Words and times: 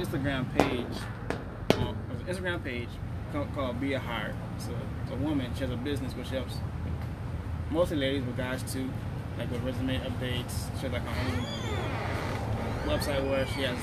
Instagram 0.00 0.46
page, 0.56 0.96
an 1.76 2.24
Instagram 2.26 2.64
page 2.64 2.88
called, 3.32 3.52
called 3.54 3.80
Be 3.80 3.92
a 3.92 3.98
Hire. 3.98 4.34
It's 4.56 4.68
a 5.12 5.16
woman. 5.16 5.52
She 5.54 5.60
has 5.60 5.70
a 5.70 5.76
business 5.76 6.14
which 6.14 6.30
helps 6.30 6.56
mostly 7.70 7.98
ladies, 7.98 8.22
but 8.24 8.36
guys 8.36 8.62
too, 8.72 8.90
like 9.38 9.50
with 9.50 9.62
resume 9.62 9.98
updates. 9.98 10.70
She 10.80 10.88
has 10.88 10.92
like 10.92 11.02
own 11.02 11.44
website 12.88 13.28
where 13.28 13.46
she 13.48 13.62
has 13.62 13.78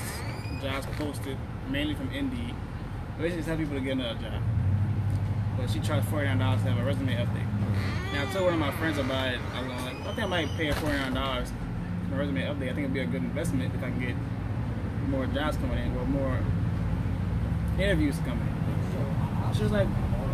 jobs 0.60 0.86
posted 0.96 1.36
mainly 1.70 1.94
from 1.94 2.10
Indeed. 2.10 2.54
Basically, 3.16 3.38
it's 3.38 3.46
help 3.46 3.60
people 3.60 3.76
to 3.76 3.80
get 3.80 3.92
another 3.92 4.18
job. 4.20 4.42
But 5.56 5.70
she 5.70 5.78
charged 5.78 6.08
forty 6.08 6.26
nine 6.26 6.38
dollars 6.38 6.62
to 6.62 6.70
have 6.70 6.78
a 6.78 6.84
resume 6.84 7.14
update. 7.14 7.46
Now 8.12 8.28
I 8.28 8.32
told 8.32 8.46
one 8.46 8.54
of 8.54 8.60
my 8.60 8.72
friends 8.72 8.98
about 8.98 9.34
it. 9.34 9.40
I 9.54 9.62
was 9.62 9.70
like, 9.82 10.00
I 10.00 10.14
think 10.14 10.18
I 10.18 10.26
might 10.26 10.48
pay 10.56 10.72
forty 10.72 10.96
nine 10.96 11.14
dollars 11.14 11.52
for 12.08 12.16
a 12.16 12.18
resume 12.18 12.42
update. 12.42 12.70
I 12.70 12.74
think 12.74 12.78
it'd 12.78 12.92
be 12.92 13.00
a 13.00 13.06
good 13.06 13.22
investment 13.22 13.72
if 13.72 13.82
I 13.84 13.90
can 13.90 14.00
get 14.00 14.16
more 15.08 15.26
jobs 15.26 15.56
coming 15.56 15.78
in 15.78 15.96
or 15.96 16.04
more 16.06 16.38
interviews 17.78 18.16
coming 18.18 18.46
in. 18.46 19.54
She 19.54 19.62
was 19.62 19.72
like, 19.72 19.88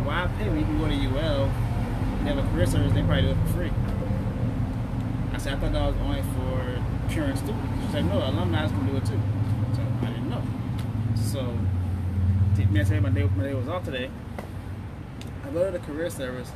why 0.05 0.29
pay 0.39 0.49
when 0.49 0.59
you 0.59 0.65
can 0.65 0.79
go 0.79 0.89
to 0.89 0.95
UL, 0.95 1.47
they 2.23 2.35
have 2.35 2.39
a 2.39 2.51
career 2.51 2.67
service, 2.67 2.93
they 2.93 3.03
probably 3.03 3.23
do 3.23 3.29
it 3.31 3.37
for 3.47 3.53
free. 3.53 3.73
I 5.33 5.39
said, 5.39 5.55
I 5.55 5.59
thought 5.59 5.73
that 5.73 5.87
was 5.87 5.97
only 6.03 6.23
for 6.23 7.15
current 7.15 7.39
students. 7.39 7.87
She 7.87 7.93
said, 7.93 8.05
no, 8.07 8.19
alumni 8.19 8.67
can 8.67 8.87
do 8.87 8.97
it 8.97 9.07
too. 9.07 9.21
So 9.75 9.83
I 10.03 10.07
didn't 10.07 10.31
know. 10.31 10.43
So, 11.17 11.57
t- 12.57 12.67
me 12.67 12.81
and 12.81 12.89
tell 12.89 12.97
you 12.97 13.03
my 13.03 13.11
day, 13.11 13.25
my 13.37 13.45
day 13.45 13.55
was 13.55 13.69
off 13.69 13.85
today. 13.85 14.11
I 15.45 15.51
go 15.51 15.65
to 15.65 15.71
the 15.71 15.85
career 15.85 16.11
service 16.11 16.51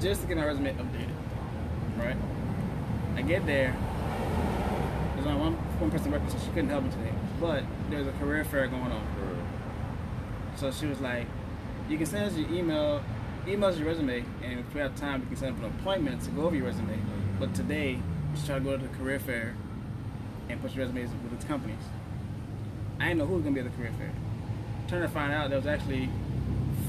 just 0.00 0.22
to 0.22 0.26
get 0.28 0.36
my 0.36 0.46
resume 0.46 0.74
updated. 0.74 1.14
Right? 1.98 2.16
I 3.16 3.22
get 3.22 3.44
there. 3.46 3.76
There's 5.14 5.26
only 5.26 5.40
one, 5.40 5.54
one 5.54 5.90
person 5.90 6.10
working, 6.12 6.28
so 6.30 6.38
she 6.38 6.48
couldn't 6.48 6.70
help 6.70 6.84
me 6.84 6.90
today. 6.90 7.12
But 7.42 7.64
there's 7.90 8.06
a 8.06 8.12
career 8.12 8.44
fair 8.44 8.68
going 8.68 8.92
on. 8.92 9.04
So 10.54 10.70
she 10.70 10.86
was 10.86 11.00
like, 11.00 11.26
you 11.88 11.96
can 11.96 12.06
send 12.06 12.26
us 12.26 12.36
your 12.36 12.48
email, 12.50 13.02
email 13.48 13.68
us 13.68 13.76
your 13.76 13.88
resume, 13.88 14.24
and 14.44 14.60
if 14.60 14.72
we 14.72 14.80
have 14.80 14.94
time, 14.94 15.22
we 15.22 15.26
can 15.26 15.36
set 15.36 15.50
up 15.50 15.58
an 15.58 15.64
appointment 15.64 16.22
to 16.22 16.30
go 16.30 16.42
over 16.42 16.54
your 16.54 16.66
resume. 16.66 16.96
But 17.40 17.52
today, 17.52 17.94
you 17.94 18.36
should 18.36 18.46
try 18.46 18.58
to 18.60 18.64
go 18.64 18.76
to 18.76 18.82
the 18.82 18.96
career 18.96 19.18
fair 19.18 19.56
and 20.48 20.62
put 20.62 20.72
your 20.76 20.86
resumes 20.86 21.10
with 21.24 21.32
its 21.32 21.44
companies. 21.44 21.82
I 23.00 23.08
didn't 23.08 23.18
know 23.18 23.26
who 23.26 23.34
was 23.34 23.42
going 23.42 23.56
to 23.56 23.60
be 23.60 23.66
at 23.66 23.72
the 23.72 23.76
career 23.76 23.92
fair. 23.98 24.12
Turned 24.86 25.02
to 25.02 25.08
find 25.08 25.32
out 25.32 25.50
there 25.50 25.58
was 25.58 25.66
actually 25.66 26.08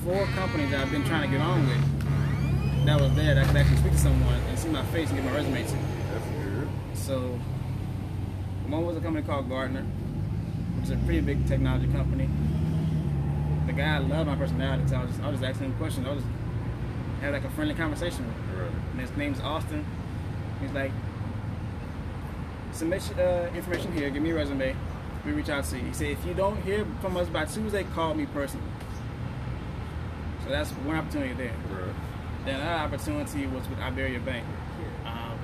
four 0.04 0.24
companies 0.36 0.70
that 0.70 0.82
I've 0.82 0.92
been 0.92 1.04
trying 1.06 1.32
to 1.32 1.36
get 1.36 1.44
on 1.44 1.68
with 1.68 2.86
that 2.86 3.02
was 3.02 3.12
there 3.16 3.34
that 3.34 3.44
I 3.44 3.48
could 3.48 3.56
actually 3.56 3.78
speak 3.78 3.94
to 3.94 3.98
someone 3.98 4.40
and 4.50 4.60
see 4.60 4.70
my 4.70 4.86
face 4.88 5.10
and 5.10 5.18
get 5.18 5.26
my 5.26 5.36
resume 5.36 5.64
to. 5.64 5.78
So, 6.94 7.40
one 8.68 8.86
was 8.86 8.98
a 8.98 9.02
company 9.02 9.26
called 9.26 9.50
Gartner, 9.50 9.86
is 10.84 10.92
a 10.92 10.98
pretty 11.06 11.22
big 11.22 11.48
technology 11.48 11.88
company. 11.92 12.30
The 13.68 13.74
guy 13.74 13.98
loved 13.98 14.28
my 14.30 14.36
personality, 14.36 14.88
so 14.88 14.98
I 14.98 15.02
was 15.02 15.10
just, 15.12 15.24
I 15.24 15.30
was 15.30 15.40
just 15.40 15.50
asking 15.50 15.72
him 15.72 15.78
questions. 15.78 16.08
I 16.08 16.12
was 16.12 16.24
just 16.24 16.34
had 17.22 17.34
like 17.34 17.46
a 17.46 17.50
friendly 17.52 17.76
conversation 17.76 18.26
with 18.28 18.36
him. 18.36 18.60
Right. 18.60 18.72
And 18.92 19.02
his 19.02 19.16
name's 19.16 19.40
Austin. 19.40 19.86
He's 20.62 20.72
like, 20.72 20.92
submit 22.72 23.18
uh, 23.18 23.50
information 23.56 23.92
here, 23.94 24.10
give 24.10 24.24
me 24.24 24.32
a 24.32 24.36
resume, 24.36 24.76
we 25.26 25.32
reach 25.32 25.50
out 25.50 25.64
to 25.66 25.78
you. 25.78 25.84
He 25.86 25.94
said, 25.94 26.08
if 26.08 26.26
you 26.26 26.34
don't 26.34 26.62
hear 26.64 26.86
from 27.02 27.16
us 27.18 27.30
by 27.30 27.46
Tuesday, 27.46 27.84
call 27.94 28.14
me 28.14 28.26
personally. 28.26 28.66
So 30.44 30.50
that's 30.50 30.72
one 30.72 30.98
opportunity 30.98 31.34
there. 31.34 31.54
Right. 31.72 31.94
Then 32.46 32.60
another 32.60 32.84
opportunity 32.86 33.46
was 33.48 33.70
with 33.70 33.80
Iberia 33.80 34.20
Bank. 34.20 34.46
Um, 35.06 35.40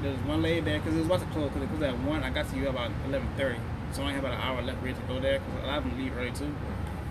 there 0.00 0.12
was 0.12 0.20
one 0.20 0.40
lady 0.40 0.60
there 0.60 0.78
because 0.78 0.94
it 0.94 0.98
was 0.98 1.06
about 1.06 1.20
to 1.20 1.26
close 1.26 1.50
because 1.50 1.68
it 1.68 1.70
was 1.70 1.82
at 1.82 1.98
one. 2.00 2.22
I 2.22 2.30
got 2.30 2.48
to 2.48 2.56
you 2.56 2.68
about 2.68 2.90
eleven 3.06 3.28
thirty, 3.36 3.58
so 3.92 4.00
I 4.00 4.04
only 4.04 4.14
have 4.14 4.24
about 4.24 4.34
an 4.34 4.40
hour 4.40 4.62
left 4.62 4.82
ready 4.82 4.94
to 4.94 5.00
go 5.02 5.20
there 5.20 5.40
because 5.40 5.64
a 5.64 5.66
lot 5.66 5.78
of 5.78 5.84
them 5.84 5.98
leave 5.98 6.16
early 6.16 6.32
too. 6.32 6.54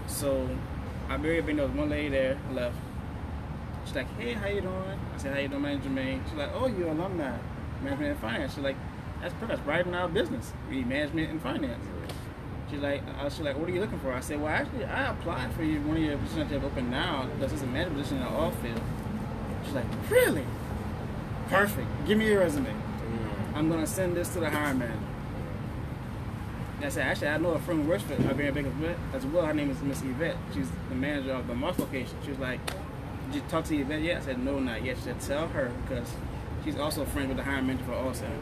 So 0.07 0.49
Iberia 1.09 1.43
Bank, 1.43 1.57
there 1.57 1.67
was 1.67 1.75
one 1.75 1.89
lady 1.89 2.09
there 2.09 2.39
left. 2.53 2.75
She's 3.85 3.95
like, 3.95 4.07
"Hey, 4.17 4.33
how 4.33 4.47
you 4.47 4.61
doing?" 4.61 4.99
I 5.13 5.17
said, 5.17 5.33
"How 5.33 5.39
you 5.39 5.47
doing, 5.47 5.61
man, 5.61 5.81
Jermaine?" 5.81 6.23
She's 6.27 6.37
like, 6.37 6.51
"Oh, 6.53 6.67
you're 6.67 6.89
an 6.89 6.99
alumni, 6.99 7.37
management 7.83 8.11
and 8.11 8.19
finance." 8.19 8.55
She's 8.55 8.63
like, 8.63 8.77
"That's 9.21 9.33
perfect. 9.35 9.49
That's 9.49 9.67
right 9.67 9.85
in 9.85 9.93
our 9.93 10.07
business. 10.07 10.53
We 10.69 10.77
need 10.77 10.87
management 10.87 11.29
and 11.29 11.41
finance." 11.41 11.83
She's 12.69 12.79
like, 12.79 13.03
uh, 13.19 13.29
she's 13.29 13.41
like, 13.41 13.57
what 13.57 13.67
are 13.67 13.73
you 13.73 13.81
looking 13.81 13.99
for? 13.99 14.13
I 14.13 14.21
said, 14.21 14.39
well, 14.39 14.47
actually, 14.47 14.85
I 14.85 15.11
applied 15.11 15.51
for 15.53 15.63
you, 15.63 15.81
one 15.81 15.97
of 15.97 16.03
your 16.03 16.17
positions 16.17 16.49
that 16.49 16.55
you 16.55 16.61
have 16.61 16.71
open 16.71 16.89
now. 16.89 17.27
This 17.37 17.51
is 17.51 17.61
a 17.63 17.65
management 17.65 17.97
position 17.97 18.25
in 18.25 18.33
the 18.33 18.51
field. 18.63 18.81
She's 19.65 19.73
like, 19.73 19.85
really? 20.09 20.45
Perfect. 21.49 21.87
Give 22.07 22.17
me 22.17 22.29
your 22.29 22.39
resume. 22.39 22.69
Mm. 22.69 23.57
I'm 23.57 23.69
gonna 23.69 23.85
send 23.85 24.15
this 24.15 24.29
to 24.29 24.39
the 24.39 24.49
hiring 24.49 24.79
manager. 24.79 25.10
I 26.83 26.89
said, 26.89 27.07
actually, 27.07 27.27
I 27.27 27.37
know 27.37 27.51
a 27.51 27.59
friend 27.59 27.83
who 27.83 27.89
works 27.89 28.03
for 28.03 28.13
Iberia 28.13 28.51
Bank 28.51 28.67
as 29.13 29.25
well-. 29.25 29.45
Her 29.45 29.53
name 29.53 29.69
is 29.69 29.81
Miss 29.81 30.01
Yvette. 30.01 30.37
She's 30.53 30.69
the 30.89 30.95
manager 30.95 31.33
of 31.33 31.47
the 31.47 31.55
Moss 31.55 31.77
location. 31.79 32.15
She 32.23 32.29
was 32.29 32.39
like, 32.39 32.59
did 33.31 33.35
you 33.35 33.41
talk 33.49 33.65
to 33.65 33.77
Yvette 33.77 34.01
yet? 34.01 34.21
I 34.21 34.25
said, 34.25 34.39
no, 34.43 34.59
not 34.59 34.83
yet. 34.83 34.97
She 34.97 35.03
said, 35.03 35.19
tell 35.21 35.47
her 35.49 35.71
because 35.83 36.09
she's 36.63 36.77
also 36.77 37.05
friends 37.05 37.29
with 37.29 37.37
the 37.37 37.43
hiring 37.43 37.67
manager 37.67 37.85
for 37.85 38.13
Center. 38.13 38.41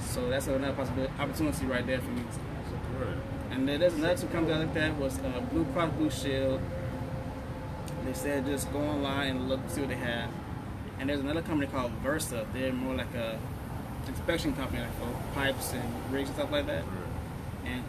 So 0.00 0.28
that's 0.30 0.46
another 0.46 0.72
possible 0.74 1.08
opportunity 1.18 1.66
right 1.66 1.86
there 1.86 2.00
for 2.00 2.10
me. 2.10 2.22
Right. 2.98 3.16
And 3.50 3.68
then 3.68 3.80
there's 3.80 3.94
another 3.94 4.16
two 4.16 4.26
companies 4.28 4.56
I 4.56 4.88
looked 4.88 4.98
was 4.98 5.18
uh, 5.18 5.40
Blue 5.50 5.64
Cross 5.66 5.92
Blue 5.92 6.10
Shield. 6.10 6.60
They 8.04 8.12
said 8.12 8.46
just 8.46 8.72
go 8.72 8.80
online 8.80 9.36
and 9.36 9.48
look 9.48 9.60
see 9.68 9.80
what 9.80 9.90
they 9.90 9.96
have. 9.96 10.30
And 10.98 11.08
there's 11.08 11.20
another 11.20 11.42
company 11.42 11.70
called 11.70 11.92
Versa. 12.02 12.46
They're 12.52 12.72
more 12.72 12.94
like 12.94 13.14
a 13.14 13.38
inspection 14.08 14.54
company, 14.54 14.80
like 14.80 14.94
for 14.98 15.08
pipes 15.34 15.72
and 15.72 16.12
rigs 16.12 16.28
and 16.28 16.38
stuff 16.38 16.50
like 16.50 16.66
that. 16.66 16.82
Right. 16.84 17.72
And 17.72 17.84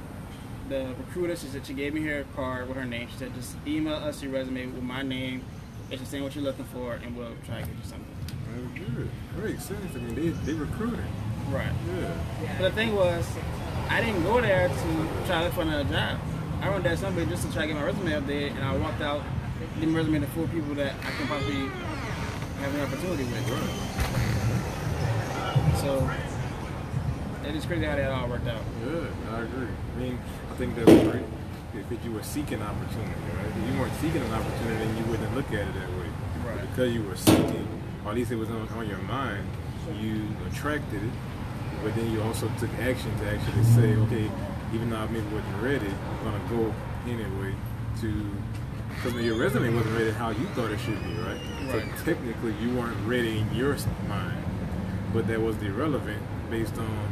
the 0.70 0.94
recruiter, 0.98 1.36
she 1.36 1.48
said 1.48 1.66
she 1.66 1.74
gave 1.74 1.94
me 1.94 2.02
her 2.02 2.26
card 2.36 2.68
with 2.68 2.78
her 2.78 2.86
name. 2.86 3.08
She 3.12 3.18
said 3.18 3.34
just 3.36 3.56
email 3.66 3.96
us 3.96 4.22
your 4.22 4.32
resume 4.32 4.68
with 4.68 4.84
my 4.84 5.02
name. 5.02 5.44
Saying 6.04 6.22
what 6.22 6.36
you're 6.36 6.44
looking 6.44 6.66
for, 6.66 6.96
and 6.96 7.16
we'll 7.16 7.32
try 7.46 7.62
to 7.62 7.66
get 7.66 7.76
you 7.76 7.84
something. 7.84 8.06
That's 8.28 8.94
good. 8.94 9.10
Great. 9.38 9.62
Significant. 9.62 10.16
They 10.18 10.30
they 10.30 10.52
recruiting. 10.52 11.00
Right. 11.50 11.72
Yeah. 11.98 12.58
But 12.58 12.70
the 12.70 12.76
thing 12.76 12.94
was, 12.94 13.26
I 13.88 14.02
didn't 14.02 14.22
go 14.24 14.42
there 14.42 14.68
to 14.68 15.26
try 15.26 15.40
to 15.40 15.46
look 15.46 15.54
for 15.54 15.62
another 15.62 15.86
job. 15.86 16.20
I 16.62 16.70
went 16.70 16.84
there 16.84 16.98
somebody 16.98 17.26
just 17.28 17.48
to 17.48 17.54
try 17.54 17.62
to 17.62 17.68
get 17.70 17.78
my 17.78 17.84
resume 17.84 18.16
up 18.16 18.28
there, 18.28 18.48
and 18.48 18.60
I 18.60 18.76
walked 18.76 19.02
out, 19.02 19.22
giving 19.76 19.92
my 19.94 20.00
resume 20.00 20.20
to 20.20 20.28
four 20.28 20.48
people 20.48 20.76
that 20.76 20.94
I 21.06 21.12
can 21.12 21.28
possibly 21.28 21.70
have 22.60 22.76
an 22.76 22.82
opportunity 22.82 23.24
with. 23.24 23.50
Right. 23.50 24.37
So 25.76 26.10
it 27.46 27.56
is 27.56 27.66
crazy 27.66 27.86
how 27.86 27.96
that 27.96 28.12
all 28.12 28.28
worked 28.28 28.48
out. 28.48 28.62
Yeah, 28.86 29.36
I 29.36 29.42
agree. 29.42 29.68
I 29.96 30.00
mean, 30.00 30.20
I 30.52 30.56
think 30.56 30.76
that's 30.76 30.92
great. 31.04 31.24
If 31.76 31.92
if 31.92 32.04
you 32.06 32.12
were 32.12 32.24
seeking 32.24 32.62
opportunity, 32.62 33.14
right? 33.38 33.46
If 33.48 33.74
you 33.74 33.80
weren't 33.80 33.94
seeking 34.02 34.22
an 34.22 34.34
opportunity, 34.34 34.86
then 34.86 34.98
you 34.98 35.04
wouldn't 35.12 35.36
look 35.36 35.48
at 35.48 35.68
it 35.68 35.74
that 35.74 35.90
way. 35.90 36.10
But 36.44 36.50
Right. 36.56 36.70
because 36.70 36.94
you 36.94 37.04
were 37.04 37.16
seeking, 37.16 37.68
or 38.06 38.12
at 38.12 38.16
least 38.18 38.32
it 38.32 38.36
was 38.38 38.50
on, 38.50 38.68
on 38.70 38.88
your 38.88 39.00
mind, 39.00 39.46
you 40.00 40.24
attracted 40.52 41.04
it. 41.04 41.12
But 41.84 41.96
then 41.96 42.12
you 42.12 42.22
also 42.24 42.50
took 42.60 42.72
action 42.80 43.12
to 43.20 43.30
actually 43.30 43.64
say, 43.76 43.94
okay, 44.08 44.32
even 44.74 44.90
though 44.90 44.98
I 44.98 45.06
maybe 45.08 45.26
wasn't 45.28 45.62
ready, 45.62 45.88
I'm 45.88 46.24
gonna 46.24 46.44
go 46.50 46.74
anyway 47.06 47.54
to. 48.02 48.32
Because 48.96 49.14
your 49.22 49.38
resume 49.38 49.76
wasn't 49.76 49.96
ready 49.96 50.12
how 50.12 50.30
you 50.32 50.46
thought 50.56 50.72
it 50.72 50.80
should 50.80 51.02
be, 51.04 51.14
right? 51.22 51.40
Right. 51.72 51.84
So 51.98 52.06
technically, 52.06 52.56
you 52.62 52.74
weren't 52.76 52.98
ready 53.06 53.38
in 53.40 53.54
your 53.54 53.78
mind, 54.10 54.38
but 55.18 55.26
that 55.26 55.42
was 55.42 55.60
irrelevant 55.64 56.22
based 56.52 56.78
on 56.78 57.12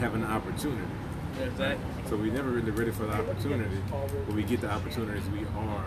having 0.00 0.22
the 0.22 0.26
opportunity. 0.26 0.80
Exactly. 1.38 1.84
So 2.08 2.16
we 2.16 2.30
never 2.30 2.48
really 2.48 2.70
ready 2.70 2.90
for 2.90 3.04
the 3.04 3.12
opportunity, 3.12 3.76
but 3.90 4.34
we 4.34 4.44
get 4.44 4.62
the 4.62 4.70
opportunities 4.70 5.22
we 5.28 5.40
are 5.54 5.84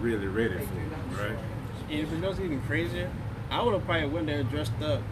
really 0.00 0.26
ready 0.26 0.54
for, 0.54 1.22
right? 1.22 1.38
And 1.90 2.00
if 2.00 2.10
it 2.10 2.22
goes 2.22 2.40
even 2.40 2.62
crazier, 2.62 3.10
I 3.50 3.62
would 3.62 3.74
have 3.74 3.84
probably 3.84 4.08
went 4.08 4.28
there 4.28 4.42
dressed 4.44 4.72
up, 4.82 5.02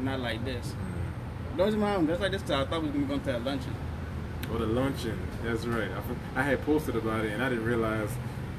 not 0.00 0.20
like 0.20 0.44
this. 0.44 0.74
Why 1.56 1.94
I'm 1.94 2.04
dressed 2.04 2.20
like 2.20 2.32
this 2.32 2.42
I 2.50 2.66
thought 2.66 2.82
we 2.82 2.90
were 2.90 3.06
going 3.06 3.20
to 3.20 3.38
a 3.38 3.40
luncheon. 3.40 3.74
Or 4.52 4.58
the 4.58 4.66
luncheon, 4.66 5.18
that's 5.42 5.64
right. 5.64 5.88
I, 6.34 6.40
I 6.40 6.42
had 6.42 6.62
posted 6.66 6.94
about 6.94 7.24
it 7.24 7.32
and 7.32 7.42
I 7.42 7.48
didn't 7.48 7.64
realize 7.64 8.10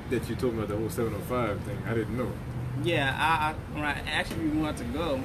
that 0.10 0.28
you 0.28 0.34
told 0.34 0.54
me 0.54 0.64
about 0.64 0.70
the 0.70 0.78
whole 0.78 0.90
705 0.90 1.62
thing. 1.62 1.78
I 1.86 1.94
didn't 1.94 2.18
know. 2.18 2.32
Yeah, 2.84 3.16
I, 3.18 3.52
I 3.52 3.54
when 3.74 3.84
I 3.86 4.00
actually 4.10 4.50
wanted 4.50 4.78
to 4.78 4.84
go, 4.86 5.22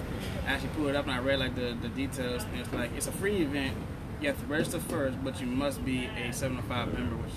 I 0.47 0.51
actually 0.53 0.69
pulled 0.71 0.89
it 0.89 0.97
up 0.97 1.05
and 1.07 1.13
I 1.15 1.19
read 1.19 1.39
like 1.41 1.55
the, 1.57 1.77
the 1.81 1.89
details. 1.89 2.45
And 2.45 2.61
it's 2.61 2.73
like 2.73 2.91
it's 2.97 3.07
a 3.07 3.13
free 3.13 3.43
event. 3.43 3.77
You 4.21 4.29
have 4.29 4.39
to 4.41 4.47
register 4.47 4.79
first, 4.81 5.23
but 5.25 5.41
you 5.41 5.47
must 5.47 5.85
be 5.85 6.07
a 6.07 6.33
705 6.33 6.93
member. 6.93 7.17
Which 7.17 7.33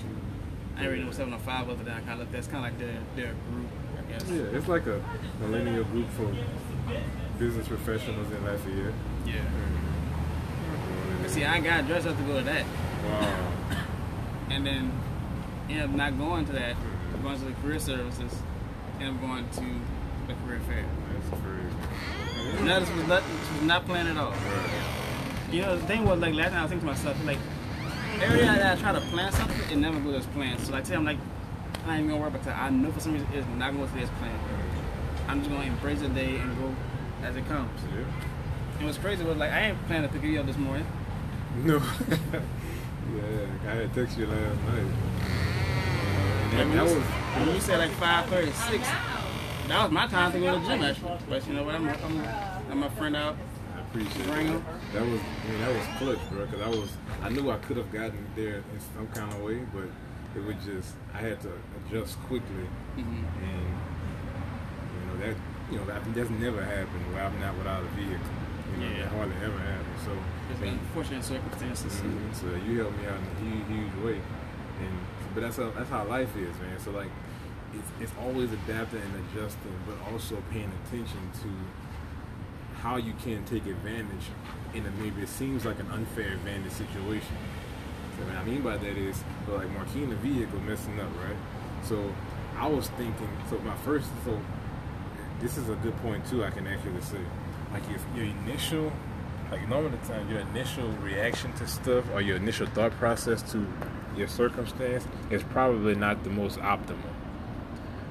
I 0.76 0.82
didn't 0.82 0.90
really 0.90 1.00
know 1.02 1.06
what 1.08 1.16
705 1.16 1.66
was, 1.66 1.76
but 1.78 1.86
then 1.86 1.94
I 1.96 2.00
kind 2.00 2.12
of 2.12 2.18
looked. 2.20 2.32
That's 2.32 2.46
kind 2.46 2.64
of 2.66 2.72
like 2.72 2.78
their 2.78 2.98
their 3.16 3.34
group, 3.50 3.68
I 3.98 4.12
guess. 4.12 4.24
Yeah, 4.30 4.56
it's 4.58 4.68
like 4.68 4.86
a 4.86 5.02
millennial 5.40 5.84
group 5.84 6.08
for 6.10 6.32
business 7.38 7.66
professionals 7.66 8.30
in 8.30 8.44
Lafayette. 8.44 8.94
Yeah. 9.26 9.32
Mm-hmm. 9.34 11.28
See, 11.28 11.44
I 11.44 11.58
got 11.60 11.86
dressed 11.86 12.06
up 12.06 12.16
to 12.16 12.22
go 12.24 12.38
to 12.38 12.44
that, 12.44 12.64
Wow. 13.04 13.52
and 14.50 14.64
then 14.66 14.92
end 15.68 15.82
up 15.82 15.90
not 15.90 16.16
going 16.18 16.44
to 16.46 16.52
that. 16.52 16.76
Going 17.22 17.38
to 17.38 17.44
the 17.46 17.52
career 17.62 17.78
services, 17.78 18.32
and 19.00 19.08
I'm 19.08 19.20
going 19.20 19.48
to 19.48 19.62
the 20.26 20.34
career 20.34 20.60
fair. 20.66 20.84
That's 21.12 21.42
crazy. 21.42 22.64
No, 22.64 22.80
this 22.80 22.90
was 22.90 23.06
not, 23.06 23.22
this 23.22 23.52
was 23.52 23.62
not 23.62 23.86
planned 23.86 24.08
at 24.08 24.16
all. 24.16 24.30
Right. 24.30 25.50
You 25.50 25.62
know, 25.62 25.76
the 25.76 25.86
thing 25.86 26.04
was 26.04 26.18
like 26.20 26.34
last 26.34 26.52
night 26.52 26.58
I 26.58 26.62
was 26.62 26.70
thinking 26.70 26.88
to 26.88 26.94
myself, 26.94 27.24
like, 27.24 27.38
every 28.20 28.38
day 28.38 28.46
that 28.46 28.78
I 28.78 28.80
try 28.80 28.92
to 28.92 29.00
plan 29.00 29.32
something, 29.32 29.56
it 29.70 29.76
never 29.76 30.00
goes 30.00 30.16
as 30.16 30.26
planned. 30.28 30.60
So 30.60 30.72
like, 30.72 30.84
tell 30.84 30.98
I'm 30.98 31.04
like, 31.04 31.18
I'm 31.82 31.86
not 31.86 31.94
even 31.98 32.08
gonna 32.08 32.20
worry 32.20 32.28
about 32.28 32.44
that. 32.44 32.56
I 32.58 32.70
know 32.70 32.90
for 32.92 33.00
some 33.00 33.12
reason 33.12 33.28
it's 33.32 33.46
not 33.56 33.72
going 33.72 33.88
to 33.88 33.94
this 33.94 34.10
plan. 34.18 34.38
I'm 35.28 35.40
just 35.40 35.50
gonna 35.50 35.64
embrace 35.64 36.00
the 36.00 36.08
day 36.08 36.36
and 36.36 36.58
go 36.58 36.74
as 37.22 37.36
it 37.36 37.46
comes. 37.46 37.80
Yeah. 37.92 38.04
And 38.78 38.86
what's 38.86 38.98
crazy 38.98 39.24
was 39.24 39.36
like, 39.36 39.52
I 39.52 39.68
ain't 39.68 39.86
planning 39.86 40.08
to 40.08 40.14
pick 40.14 40.24
you 40.24 40.40
up 40.40 40.46
this 40.46 40.56
morning. 40.56 40.86
No. 41.62 41.76
yeah, 42.08 43.46
I 43.66 43.74
had 43.74 43.94
text 43.94 44.18
you 44.18 44.26
last 44.26 44.60
night. 44.62 44.86
And 46.54 46.72
that 46.72 46.84
was 46.84 46.92
you, 46.92 47.00
when 47.00 47.54
you 47.54 47.60
said 47.60 47.78
like 47.78 47.90
5:36, 47.92 49.13
that 49.68 49.82
was 49.82 49.92
my 49.92 50.06
time 50.06 50.32
to 50.32 50.38
go 50.40 50.54
to 50.54 50.60
the 50.60 50.66
gym 50.66 50.82
actually. 50.82 51.18
But 51.28 51.46
you 51.46 51.54
know 51.54 51.64
what? 51.64 51.74
I'm, 51.74 51.88
I'm, 51.88 52.24
I'm 52.70 52.78
my 52.80 52.88
friend 52.90 53.16
out. 53.16 53.36
I 53.76 53.80
appreciate 53.80 54.26
Bring 54.26 54.46
that. 54.48 54.54
'em. 54.54 54.64
That 54.92 55.02
was, 55.02 55.20
I 55.20 55.50
mean, 55.50 55.60
that 55.60 55.74
was 55.74 55.86
clutch, 55.98 56.30
bro. 56.30 56.46
Because 56.46 56.62
I 56.62 56.68
was, 56.68 56.90
I 57.22 57.28
knew 57.30 57.50
I 57.50 57.56
could 57.58 57.76
have 57.76 57.90
gotten 57.92 58.26
there 58.36 58.56
in 58.58 58.80
some 58.94 59.06
kind 59.08 59.32
of 59.32 59.40
way, 59.42 59.60
but 59.74 59.88
it 60.36 60.44
was 60.44 60.56
just, 60.64 60.94
I 61.14 61.18
had 61.18 61.40
to 61.42 61.52
adjust 61.86 62.18
quickly, 62.22 62.66
hmm 62.96 63.00
and 63.42 63.66
you 64.94 65.06
know 65.06 65.16
that, 65.26 65.36
you 65.70 65.78
know, 65.78 65.84
that 65.86 66.14
that's 66.14 66.30
never 66.30 66.62
happened 66.62 67.04
where 67.14 67.24
I'm 67.24 67.38
not 67.40 67.56
without 67.56 67.82
a 67.82 67.86
vehicle. 67.96 68.18
You 68.74 68.80
know, 68.84 68.90
Yeah. 68.90 69.02
that 69.04 69.12
hardly 69.12 69.36
ever 69.44 69.58
happens. 69.58 70.00
So, 70.04 70.12
It's 70.50 70.60
unfortunate 70.60 71.24
circumstances. 71.24 72.00
Mhm. 72.00 72.34
So 72.34 72.46
you 72.66 72.80
helped 72.80 72.98
me 72.98 73.06
out 73.06 73.18
in 73.18 73.24
a 73.24 73.50
huge, 73.50 73.66
huge 73.68 74.04
way, 74.04 74.20
and 74.80 74.94
but 75.34 75.40
that's 75.42 75.56
how 75.56 75.70
that's 75.70 75.90
how 75.90 76.04
life 76.04 76.36
is, 76.36 76.54
man. 76.60 76.78
So 76.78 76.90
like, 76.90 77.10
it's 77.78 77.90
it's 78.00 78.12
always 78.22 78.52
adapting 78.52 79.00
and 79.00 79.14
adjusting, 79.26 79.76
but 79.86 79.96
also 80.12 80.42
paying 80.50 80.72
attention 80.86 81.30
to 81.42 81.48
how 82.80 82.96
you 82.96 83.14
can 83.24 83.44
take 83.44 83.66
advantage 83.66 84.26
in 84.74 84.84
a 84.84 84.90
maybe 85.02 85.22
it 85.22 85.28
seems 85.28 85.64
like 85.64 85.78
an 85.78 85.90
unfair 85.90 86.32
advantage 86.32 86.72
situation. 86.72 87.36
So 88.16 88.24
what 88.26 88.36
I 88.36 88.44
mean 88.44 88.62
by 88.62 88.76
that 88.76 88.96
is, 88.96 89.24
like 89.48 89.70
Marquine 89.70 90.10
the 90.10 90.16
vehicle 90.16 90.60
messing 90.60 91.00
up, 91.00 91.08
right? 91.24 91.36
So 91.82 92.12
I 92.58 92.68
was 92.68 92.88
thinking, 92.90 93.28
so 93.48 93.58
my 93.58 93.76
first, 93.78 94.08
so 94.24 94.38
this 95.40 95.56
is 95.56 95.68
a 95.68 95.74
good 95.76 95.96
point 95.98 96.26
too. 96.26 96.44
I 96.44 96.50
can 96.50 96.66
actually 96.66 97.00
say, 97.00 97.18
like 97.72 97.82
your, 97.88 97.98
your 98.14 98.36
initial, 98.36 98.92
like 99.50 99.66
normally 99.68 99.96
the 99.96 100.06
time, 100.06 100.30
your 100.30 100.40
initial 100.40 100.88
reaction 101.02 101.52
to 101.54 101.66
stuff 101.66 102.04
or 102.12 102.20
your 102.20 102.36
initial 102.36 102.66
thought 102.66 102.92
process 102.92 103.42
to 103.52 103.66
your 104.16 104.28
circumstance 104.28 105.06
is 105.30 105.42
probably 105.42 105.94
not 105.94 106.22
the 106.22 106.30
most 106.30 106.58
optimal. 106.60 107.13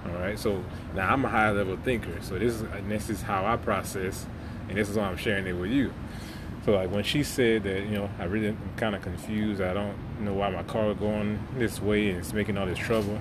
All 0.06 0.20
right, 0.20 0.38
so 0.38 0.64
now 0.94 1.14
I'm 1.14 1.24
a 1.24 1.30
high 1.30 1.52
level 1.52 1.78
thinker, 1.78 2.22
so 2.22 2.38
this 2.38 2.56
is 2.56 2.62
and 2.62 2.92
this 2.92 3.10
is 3.10 3.22
how 3.22 3.46
I 3.46 3.56
process, 3.58 4.26
and 4.68 4.78
this 4.78 4.90
is 4.90 4.98
why 4.98 5.06
I'm 5.06 5.18
sharing 5.18 5.48
it 5.48 5.54
with 5.54 5.72
you. 5.72 5.94
So 6.66 6.74
like 6.74 6.92
when 6.92 7.04
she 7.04 7.24
said 7.24 7.64
that, 7.64 7.84
you 7.84 7.92
know, 7.92 8.10
I 8.20 8.24
really 8.24 8.50
am 8.50 8.58
kind 8.78 8.96
of 8.96 9.02
confused. 9.02 9.62
I 9.62 9.74
don't 9.74 9.96
know 10.22 10.34
why 10.34 10.50
my 10.50 10.64
car 10.64 10.92
is 10.92 10.98
going 10.98 11.40
this 11.58 11.82
way 11.82 12.10
and 12.10 12.20
it's 12.20 12.32
making 12.32 12.58
all 12.58 12.66
this 12.66 12.78
trouble. 12.78 13.20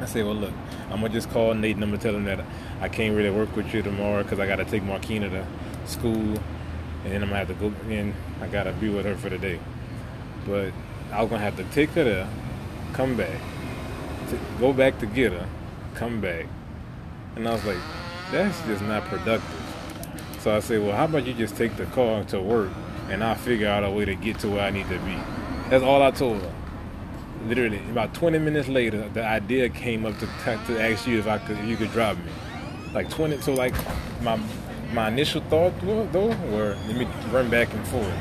I 0.00 0.04
say, 0.04 0.22
well, 0.22 0.34
look, 0.34 0.52
I'm 0.90 1.00
gonna 1.00 1.08
just 1.08 1.30
call 1.30 1.54
Nate 1.54 1.76
and 1.76 1.84
I'm 1.84 1.90
gonna 1.90 2.02
tell 2.02 2.14
him 2.14 2.24
that 2.24 2.44
I 2.80 2.88
can't 2.88 3.16
really 3.16 3.30
work 3.30 3.54
with 3.56 3.72
you 3.72 3.82
tomorrow 3.82 4.22
because 4.22 4.38
I 4.38 4.46
gotta 4.46 4.66
take 4.66 4.82
Marquina 4.82 5.30
to 5.30 5.46
school, 5.86 6.12
and 6.12 7.12
then 7.12 7.22
I'm 7.22 7.28
gonna 7.28 7.44
have 7.44 7.48
to 7.48 7.54
go 7.54 7.72
in. 7.88 8.14
I 8.40 8.48
gotta 8.48 8.72
be 8.72 8.90
with 8.90 9.06
her 9.06 9.16
for 9.16 9.30
the 9.30 9.38
day. 9.38 9.58
But 10.46 10.72
I 11.10 11.22
was 11.22 11.30
gonna 11.30 11.42
have 11.42 11.56
to 11.56 11.64
take 11.64 11.90
her 11.90 12.04
there, 12.04 12.28
come 12.92 13.16
back, 13.16 13.40
to 14.28 14.38
go 14.58 14.72
back 14.72 14.98
to 14.98 15.06
get 15.06 15.32
her, 15.32 15.48
come 15.94 16.20
back, 16.20 16.46
and 17.36 17.48
I 17.48 17.52
was 17.52 17.64
like, 17.64 17.78
that's 18.30 18.60
just 18.62 18.82
not 18.82 19.04
productive. 19.04 19.60
So 20.40 20.56
I 20.56 20.60
said, 20.60 20.82
well, 20.82 20.96
how 20.96 21.04
about 21.04 21.26
you 21.26 21.34
just 21.34 21.56
take 21.56 21.76
the 21.76 21.86
car 21.86 22.24
to 22.24 22.40
work, 22.40 22.70
and 23.08 23.22
I'll 23.22 23.34
figure 23.34 23.68
out 23.68 23.84
a 23.84 23.90
way 23.90 24.04
to 24.04 24.14
get 24.14 24.38
to 24.40 24.48
where 24.48 24.62
I 24.62 24.70
need 24.70 24.88
to 24.88 24.98
be. 25.00 25.16
That's 25.70 25.84
all 25.84 26.02
I 26.02 26.10
told 26.10 26.42
her 26.42 26.52
literally 27.46 27.80
about 27.90 28.14
20 28.14 28.38
minutes 28.38 28.68
later 28.68 29.08
the 29.10 29.24
idea 29.24 29.68
came 29.68 30.06
up 30.06 30.16
to, 30.18 30.26
to 30.44 30.80
ask 30.80 31.06
you 31.06 31.18
if 31.18 31.26
i 31.26 31.38
could 31.38 31.58
if 31.58 31.64
you 31.64 31.76
could 31.76 31.90
drop 31.90 32.16
me 32.16 32.24
like 32.94 33.08
20 33.10 33.40
so 33.40 33.52
like 33.54 33.74
my 34.22 34.38
my 34.92 35.08
initial 35.08 35.40
thought 35.42 35.72
though 35.80 36.28
were 36.50 36.76
let 36.86 36.96
me 36.96 37.06
run 37.30 37.50
back 37.50 37.72
and 37.74 37.86
forth 37.88 38.14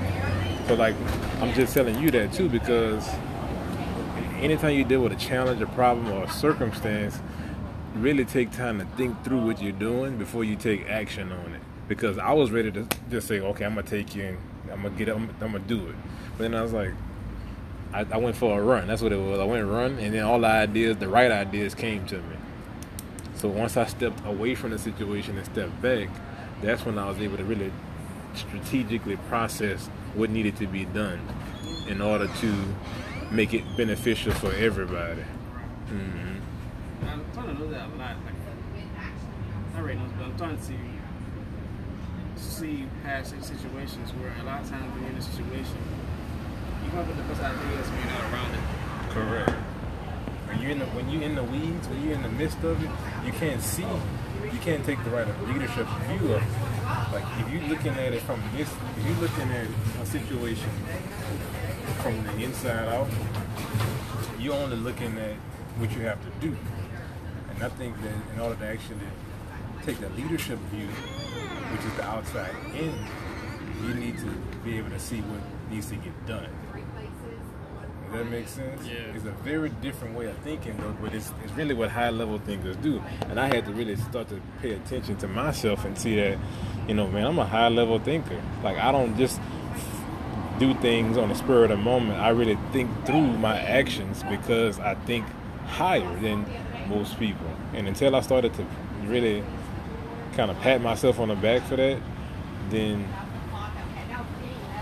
so 0.67 0.74
like 0.74 0.95
i'm 1.39 1.53
just 1.53 1.74
telling 1.74 2.00
you 2.01 2.09
that 2.09 2.33
too 2.33 2.50
because 2.50 3.07
anytime 4.39 4.74
you 4.74 4.83
deal 4.83 5.01
with 5.01 5.12
a 5.12 5.17
challenge 5.17 5.62
a 5.62 5.67
problem 5.67 6.12
or 6.12 6.24
a 6.24 6.29
circumstance 6.29 7.19
really 7.95 8.25
take 8.25 8.51
time 8.51 8.79
to 8.79 8.85
think 8.97 9.23
through 9.23 9.45
what 9.45 9.61
you're 9.61 9.71
doing 9.71 10.17
before 10.17 10.43
you 10.43 10.55
take 10.55 10.88
action 10.89 11.31
on 11.31 11.53
it 11.53 11.61
because 11.88 12.17
i 12.17 12.31
was 12.31 12.51
ready 12.51 12.71
to 12.71 12.88
just 13.09 13.27
say 13.27 13.39
okay 13.39 13.65
i'm 13.65 13.75
gonna 13.75 13.85
take 13.85 14.15
you 14.15 14.23
and 14.23 14.38
i'm 14.71 14.81
gonna 14.83 14.95
get 14.95 15.09
i'm, 15.09 15.29
I'm 15.41 15.51
gonna 15.51 15.59
do 15.59 15.88
it 15.89 15.95
but 16.38 16.43
then 16.43 16.55
i 16.55 16.61
was 16.61 16.71
like 16.71 16.93
I, 17.93 18.05
I 18.11 18.17
went 18.17 18.35
for 18.35 18.57
a 18.59 18.63
run. 18.63 18.88
That's 18.88 19.01
what 19.01 19.11
it 19.11 19.17
was. 19.17 19.39
I 19.39 19.43
went 19.43 19.67
run, 19.67 19.97
and 19.99 20.13
then 20.13 20.23
all 20.23 20.39
the 20.39 20.47
ideas, 20.47 20.97
the 20.97 21.09
right 21.09 21.31
ideas, 21.31 21.75
came 21.75 22.05
to 22.07 22.17
me. 22.17 22.35
So 23.35 23.49
once 23.49 23.75
I 23.75 23.85
stepped 23.85 24.25
away 24.25 24.55
from 24.55 24.71
the 24.71 24.79
situation 24.79 25.38
and 25.38 25.45
stepped 25.45 25.81
back, 25.81 26.09
that's 26.61 26.85
when 26.85 26.97
I 26.97 27.09
was 27.09 27.19
able 27.19 27.38
to 27.38 27.43
really 27.43 27.71
strategically 28.33 29.17
process 29.17 29.88
what 30.13 30.29
needed 30.29 30.55
to 30.57 30.67
be 30.67 30.85
done 30.85 31.19
in 31.88 32.01
order 32.01 32.27
to 32.27 32.75
make 33.31 33.53
it 33.53 33.63
beneficial 33.75 34.31
for 34.33 34.53
everybody. 34.53 35.23
hmm 35.88 36.40
I'm 37.07 37.25
trying 37.33 37.56
to 37.56 37.62
know 37.62 37.68
that 37.71 37.88
a 37.88 37.95
lot. 37.98 38.15
Like, 38.25 38.36
I 39.75 39.80
already 39.80 40.00
know, 40.00 40.06
but 40.18 40.25
I'm 40.25 40.38
trying 40.38 40.57
to 40.57 40.63
see, 40.63 40.77
see 42.36 42.86
past 43.03 43.31
situations 43.44 44.12
where 44.13 44.33
a 44.42 44.44
lot 44.44 44.62
of 44.62 44.69
times 44.69 44.94
when 44.94 45.03
you're 45.03 45.12
in 45.12 45.18
a 45.18 45.21
situation, 45.21 45.77
you 46.83 46.89
come 46.92 47.00
up 47.00 47.07
with 47.07 47.18
the 47.18 47.24
best 47.24 47.42
ideas 47.42 47.88
when 47.89 48.00
you're 48.00 48.13
not 48.13 48.33
around 48.33 48.53
it. 48.56 48.62
Correct. 49.12 49.51
When 50.48 50.62
you're 50.62 50.71
in 50.71 50.80
the 50.80 50.86
when 50.88 51.09
you're 51.09 51.24
in 51.24 51.36
the 51.36 51.44
weeds, 51.44 51.88
when 51.88 52.03
you're 52.03 52.13
in 52.13 52.24
the 52.24 52.30
midst 52.30 52.62
of 52.63 52.83
it, 52.83 52.89
you 53.25 53.31
can't 53.31 53.62
see, 53.62 53.83
you 53.83 54.59
can't 54.59 54.83
take 54.83 55.01
the 55.06 55.09
right 55.09 55.27
leadership 55.48 55.88
view 56.07 56.33
of 56.33 56.42
it. 56.42 57.13
Like 57.13 57.24
if 57.39 57.53
you're 57.53 57.69
looking 57.69 57.94
at 57.94 58.13
it 58.13 58.21
from 58.24 58.42
this, 58.56 58.69
if 58.98 59.06
you're 59.06 59.21
looking 59.21 59.50
at 59.51 59.68
a 60.01 60.06
situation 60.06 60.69
from 62.01 62.21
the 62.25 62.44
inside 62.44 62.89
out, 62.89 63.07
you're 64.39 64.56
only 64.56 64.75
looking 64.75 65.18
at 65.18 65.36
what 65.77 65.92
you 65.94 66.01
have 66.01 66.19
to 66.21 66.30
do. 66.45 66.57
And 67.61 67.71
I 67.71 67.75
think 67.75 67.95
that 68.01 68.13
in 68.33 68.39
order 68.39 68.55
to 68.55 68.65
actually 68.65 68.97
take 69.83 69.99
the 69.99 70.09
leadership 70.09 70.57
view, 70.71 70.87
which 70.87 71.85
is 71.85 71.93
the 71.93 72.03
outside 72.03 72.55
in, 72.73 72.91
you 73.85 73.93
need 73.93 74.17
to 74.17 74.25
be 74.63 74.79
able 74.79 74.89
to 74.89 74.99
see 74.99 75.21
what 75.21 75.41
needs 75.69 75.87
to 75.89 75.95
get 75.95 76.25
done. 76.25 76.49
Does 76.73 78.13
that 78.13 78.31
make 78.31 78.47
sense? 78.47 78.83
Yeah. 78.87 79.13
It's 79.13 79.25
a 79.25 79.31
very 79.43 79.69
different 79.69 80.17
way 80.17 80.25
of 80.25 80.38
thinking, 80.39 80.75
though, 80.77 80.95
but 81.00 81.13
it's, 81.13 81.31
it's 81.43 81.53
really 81.53 81.75
what 81.75 81.91
high 81.91 82.09
level 82.09 82.39
thinkers 82.39 82.77
do. 82.77 83.01
And 83.29 83.39
I 83.39 83.45
had 83.45 83.65
to 83.65 83.74
really 83.74 83.95
start 83.95 84.29
to 84.29 84.41
pay 84.62 84.71
attention 84.71 85.17
to 85.17 85.27
myself 85.27 85.86
and 85.86 85.95
see 85.95 86.15
that, 86.15 86.39
you 86.88 86.95
know, 86.95 87.07
man, 87.07 87.27
I'm 87.27 87.38
a 87.38 87.45
high 87.45 87.69
level 87.69 88.00
thinker. 88.00 88.41
Like, 88.63 88.77
I 88.79 88.91
don't 88.91 89.15
just 89.17 89.39
do 90.57 90.74
things 90.75 91.15
on 91.15 91.29
the 91.29 91.36
spur 91.36 91.65
of 91.65 91.69
the 91.69 91.77
moment. 91.77 92.19
I 92.19 92.29
really 92.29 92.57
think 92.71 92.89
through 93.05 93.21
my 93.38 93.59
actions 93.59 94.24
because 94.24 94.79
I 94.79 94.95
think 94.95 95.27
higher 95.67 96.19
than 96.19 96.45
most 96.91 97.17
people. 97.17 97.48
And 97.74 97.88
until 97.88 98.15
I 98.15 98.21
started 98.21 98.53
to 98.55 98.65
really 99.05 99.43
kind 100.36 100.51
of 100.51 100.60
pat 100.60 100.81
myself 100.81 101.19
on 101.19 101.29
the 101.29 101.36
back 101.36 101.63
for 101.63 101.77
that, 101.77 102.00
then 102.69 103.07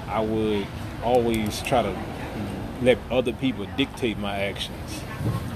I 0.07 0.19
would 0.21 0.67
always 1.03 1.61
try 1.61 1.81
to 1.81 1.95
let 2.81 2.97
other 3.11 3.33
people 3.33 3.65
dictate 3.77 4.17
my 4.17 4.37
actions 4.39 5.01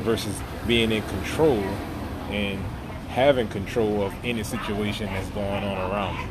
versus 0.02 0.40
being 0.68 0.92
in 0.92 1.02
control 1.04 1.64
and 2.30 2.60
having 3.10 3.48
control 3.48 4.04
of 4.04 4.14
any 4.24 4.44
situation 4.44 5.06
that's 5.08 5.30
going 5.30 5.64
on 5.64 5.92
around 5.92 6.18
me. 6.18 6.26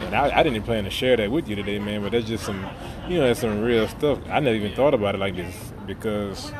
And 0.00 0.14
I, 0.14 0.40
I 0.40 0.42
didn't 0.42 0.62
plan 0.64 0.84
to 0.84 0.90
share 0.90 1.16
that 1.16 1.30
with 1.30 1.48
you 1.48 1.56
today, 1.56 1.78
man, 1.78 2.02
but 2.02 2.12
that's 2.12 2.26
just 2.26 2.44
some, 2.44 2.66
you 3.08 3.18
know, 3.18 3.26
that's 3.26 3.40
some 3.40 3.62
real 3.62 3.88
stuff. 3.88 4.18
I 4.28 4.40
never 4.40 4.56
even 4.56 4.74
thought 4.74 4.94
about 4.94 5.14
it 5.14 5.18
like 5.18 5.36
this 5.36 5.72
because, 5.86 6.52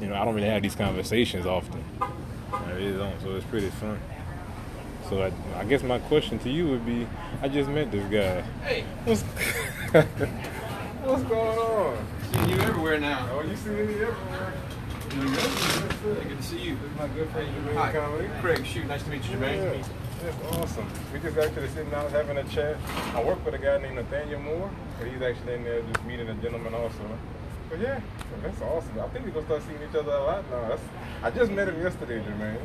you 0.00 0.06
know, 0.06 0.14
I 0.14 0.24
don't 0.24 0.34
really 0.34 0.48
have 0.48 0.62
these 0.62 0.74
conversations 0.74 1.46
often. 1.46 1.82
I 2.00 2.72
really 2.72 2.96
don't, 2.96 3.20
so 3.20 3.34
it's 3.36 3.44
pretty 3.46 3.70
fun. 3.70 3.98
So 5.08 5.22
I, 5.22 5.32
I 5.58 5.64
guess 5.64 5.82
my 5.82 5.98
question 5.98 6.38
to 6.40 6.50
you 6.50 6.68
would 6.68 6.84
be, 6.84 7.06
I 7.42 7.48
just 7.48 7.68
met 7.70 7.90
this 7.90 8.04
guy. 8.04 8.42
Hey, 8.66 8.84
What's, 9.04 9.22
what's 11.02 11.22
going 11.22 11.58
on? 11.58 12.06
see 12.32 12.50
you 12.52 12.60
everywhere 12.60 13.00
now. 13.00 13.28
Oh, 13.32 13.42
you 13.42 13.56
see 13.56 13.70
me 13.70 13.82
everywhere. 13.82 14.52
Good 15.10 16.36
to 16.36 16.42
see 16.42 16.58
you. 16.60 16.76
This 16.76 16.90
is 16.92 16.96
my 16.98 17.08
good 17.08 17.28
friend 17.30 17.48
Jermaine 17.48 17.74
Hi, 17.74 17.92
Conley. 17.92 18.28
Craig. 18.40 18.66
Shoot, 18.66 18.86
nice 18.86 19.02
to 19.02 19.10
meet 19.10 19.24
you, 19.28 19.36
Jermaine. 19.36 19.78
Yeah, 19.78 19.84
that's 20.22 20.56
awesome. 20.56 20.86
We 21.12 21.18
just 21.20 21.36
actually 21.38 21.68
sitting 21.68 21.92
out 21.94 22.10
having 22.10 22.36
a 22.36 22.44
chat. 22.44 22.76
I 23.14 23.22
work 23.24 23.42
with 23.44 23.54
a 23.54 23.58
guy 23.58 23.78
named 23.78 23.96
Nathaniel 23.96 24.40
Moore, 24.40 24.70
but 24.98 25.08
he's 25.08 25.22
actually 25.22 25.54
in 25.54 25.64
there 25.64 25.80
just 25.82 26.04
meeting 26.04 26.28
a 26.28 26.34
gentleman 26.34 26.74
also. 26.74 27.18
But 27.68 27.80
yeah, 27.80 28.00
that's 28.42 28.62
awesome. 28.62 28.98
I 28.98 29.08
think 29.08 29.26
we're 29.26 29.32
gonna 29.32 29.46
start 29.46 29.62
seeing 29.62 29.78
each 29.82 29.94
other 29.94 30.12
a 30.12 30.22
lot 30.24 30.50
now. 30.50 30.68
That's, 30.68 30.82
I 31.22 31.30
just 31.30 31.52
met 31.52 31.68
him 31.68 31.82
yesterday, 31.82 32.20
Jermaine. 32.20 32.56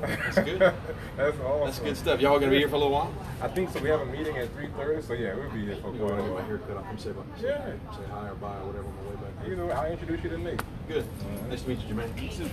That's 0.00 0.36
good. 0.36 0.60
that's 1.16 1.40
awesome. 1.40 1.64
That's 1.64 1.78
good 1.80 1.96
stuff. 1.96 2.20
Y'all 2.20 2.38
gonna 2.38 2.52
be 2.52 2.58
here 2.58 2.68
for 2.68 2.76
a 2.76 2.78
little 2.78 2.92
while? 2.92 3.12
I 3.40 3.48
think 3.48 3.70
so. 3.70 3.80
We 3.80 3.88
have 3.88 4.02
a 4.02 4.06
meeting 4.06 4.36
at 4.38 4.52
three 4.54 4.68
thirty, 4.76 5.02
so 5.02 5.14
yeah, 5.14 5.34
we'll 5.34 5.50
be 5.50 5.64
here 5.66 5.76
for 5.76 5.88
a 5.90 5.94
You 5.94 6.02
want 6.02 6.16
to 6.16 6.22
get 6.22 6.26
my 6.26 6.34
while. 6.34 6.44
haircut? 6.44 6.76
I'll 6.76 6.82
come 6.84 6.98
say, 6.98 7.10
bye. 7.10 7.22
Yeah. 7.40 7.66
say 7.66 8.04
hi 8.10 8.28
or 8.28 8.34
bye 8.36 8.56
or 8.58 8.66
whatever 8.66 8.86
on 8.86 8.96
my 8.96 9.10
way 9.10 9.16
back. 9.16 9.48
You 9.48 9.56
know, 9.56 9.70
I'll 9.70 9.90
introduce 9.90 10.22
you 10.22 10.30
to 10.30 10.38
Nate. 10.38 10.62
Good. 10.86 11.04
Nice 11.48 11.62
to 11.62 11.68
meet 11.68 11.78
you, 11.80 11.94
Jermaine. 11.94 12.50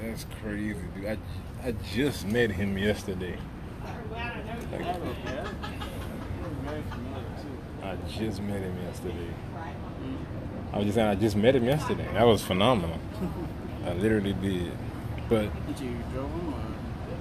That's 0.00 0.26
crazy, 0.40 0.76
dude. 0.94 1.06
I, 1.06 1.18
I 1.64 1.72
just 1.92 2.28
met 2.28 2.52
him 2.52 2.78
yesterday. 2.78 3.36
Like, 4.12 5.73
I 7.94 8.08
just 8.08 8.42
met 8.42 8.60
him 8.60 8.76
yesterday. 8.82 9.28
I 10.72 10.76
was 10.78 10.86
just 10.86 10.96
saying, 10.96 11.08
I 11.08 11.14
just 11.14 11.36
met 11.36 11.54
him 11.54 11.64
yesterday. 11.64 12.08
That 12.12 12.24
was 12.24 12.42
phenomenal. 12.42 12.98
I 13.84 13.92
literally 13.92 14.32
did. 14.32 14.72
But 15.28 15.50
Did 15.66 15.80
you 15.80 15.96
drove? 16.12 16.30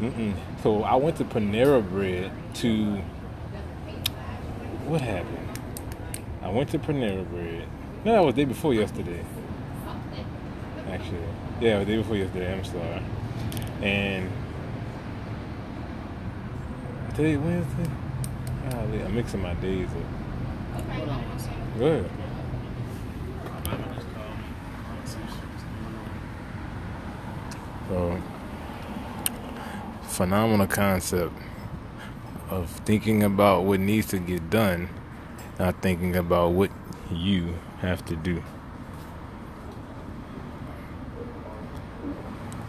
Mm-mm. 0.02 0.34
So 0.62 0.84
I 0.84 0.96
went 0.96 1.18
to 1.18 1.26
Panera 1.26 1.88
Bread 1.88 2.32
to. 2.56 2.98
What 4.86 5.02
happened? 5.02 5.60
I 6.42 6.50
went 6.50 6.70
to 6.72 6.80
Panera 6.80 7.30
Bread. 7.30 7.68
No, 8.04 8.14
that 8.14 8.26
was 8.26 8.36
the 8.36 8.42
day 8.42 8.46
before 8.46 8.74
yesterday. 8.74 9.24
Actually, 10.90 11.20
yeah, 11.62 11.76
it 11.76 11.80
was 11.80 11.88
the 11.88 11.94
day 11.94 11.98
before 12.02 12.18
yesterday. 12.18 12.54
I'm 12.54 12.64
sorry. 12.66 13.02
And 13.82 14.32
today 17.16 17.38
Wednesday. 17.38 17.90
Golly, 18.70 19.04
I'm 19.04 19.16
mixing 19.16 19.42
my 19.42 19.54
days 19.56 19.90
up. 19.90 20.23
Hold 20.74 21.10
on 21.10 21.30
one 21.30 21.40
second. 21.40 21.80
Go 21.80 21.86
ahead. 21.86 22.10
Mama 23.66 23.86
just 23.96 24.08
called 24.14 24.38
me. 24.38 24.46
Some 25.06 25.26
shit's 25.28 25.64
going 25.70 25.96
on. 27.90 28.22
So, 30.02 30.10
phenomenal 30.10 30.68
concept 30.68 31.34
of 32.50 32.70
thinking 32.86 33.24
about 33.24 33.64
what 33.64 33.80
needs 33.80 34.08
to 34.08 34.20
get 34.20 34.50
done, 34.50 34.90
not 35.60 35.82
thinking 35.82 36.16
about 36.16 36.52
what 36.52 36.70
you 37.12 37.56
have 37.80 38.06
to 38.06 38.16
do. 38.16 38.44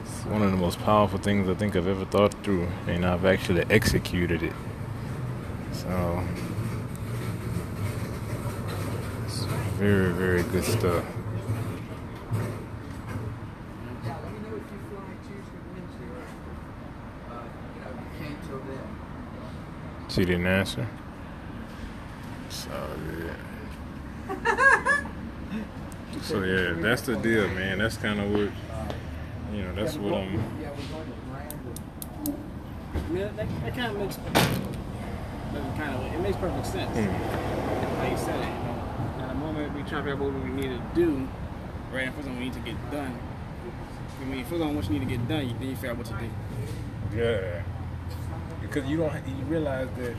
It's 0.04 0.24
one 0.26 0.42
of 0.42 0.50
the 0.50 0.56
most 0.56 0.78
powerful 0.80 1.18
things 1.18 1.48
I 1.48 1.54
think 1.54 1.76
I've 1.76 1.86
ever 1.86 2.04
thought 2.06 2.34
through, 2.42 2.66
and 2.86 3.04
I've 3.04 3.24
actually 3.26 3.64
executed 3.70 4.42
it. 4.42 4.54
So, 5.72 6.24
it's 9.24 9.44
very, 9.74 10.12
very 10.12 10.42
good 10.44 10.64
stuff. 10.64 11.04
She 20.08 20.24
didn't 20.24 20.46
answer. 20.46 20.86
So 22.48 22.70
yeah. 23.18 23.34
so 26.22 26.44
yeah, 26.44 26.74
that's 26.74 27.02
the 27.02 27.16
deal, 27.16 27.48
man. 27.48 27.78
That's 27.78 27.96
kind 27.96 28.20
of 28.20 28.30
what 28.30 28.50
you 29.52 29.62
know. 29.62 29.74
That's 29.74 29.96
what 29.96 30.14
I'm. 30.14 30.38
I 32.94 33.08
mean, 33.08 33.22
that, 33.22 33.36
that 33.36 33.74
kind 33.74 33.90
of 33.90 33.98
makes 33.98 34.16
kind 35.76 35.94
of 35.94 36.14
it 36.14 36.20
makes 36.20 36.36
perfect 36.36 36.66
sense. 36.66 36.96
Hmm. 36.96 37.06
How 37.98 38.08
you 38.08 38.16
said 38.16 38.40
it. 38.40 38.63
At 39.84 39.90
the 39.90 39.96
moment 40.02 40.02
we 40.02 40.02
to 40.02 40.02
figure 40.02 40.12
out 40.12 40.18
what 40.18 40.44
we 40.44 40.50
need 40.50 40.70
to 40.70 40.80
do, 40.94 41.28
right? 41.92 42.06
And 42.06 42.14
first 42.14 42.26
on 42.26 42.34
what 42.34 42.38
we 42.38 42.44
need 42.46 42.54
to 42.54 42.60
get 42.60 42.90
done. 42.90 43.18
When 44.18 44.38
you 44.38 44.44
focus 44.44 44.62
on 44.62 44.74
what 44.74 44.84
you 44.86 44.90
need 44.92 45.08
to 45.08 45.16
get 45.16 45.28
done, 45.28 45.46
you, 45.46 45.54
then 45.58 45.68
you 45.68 45.76
figure 45.76 45.90
out 45.90 45.98
what 45.98 46.06
to 46.06 46.14
do. 46.14 46.30
Yeah. 47.14 47.62
Because 48.62 48.88
you 48.88 48.96
don't, 48.96 49.12
you 49.28 49.44
realize 49.44 49.88
that, 49.98 50.16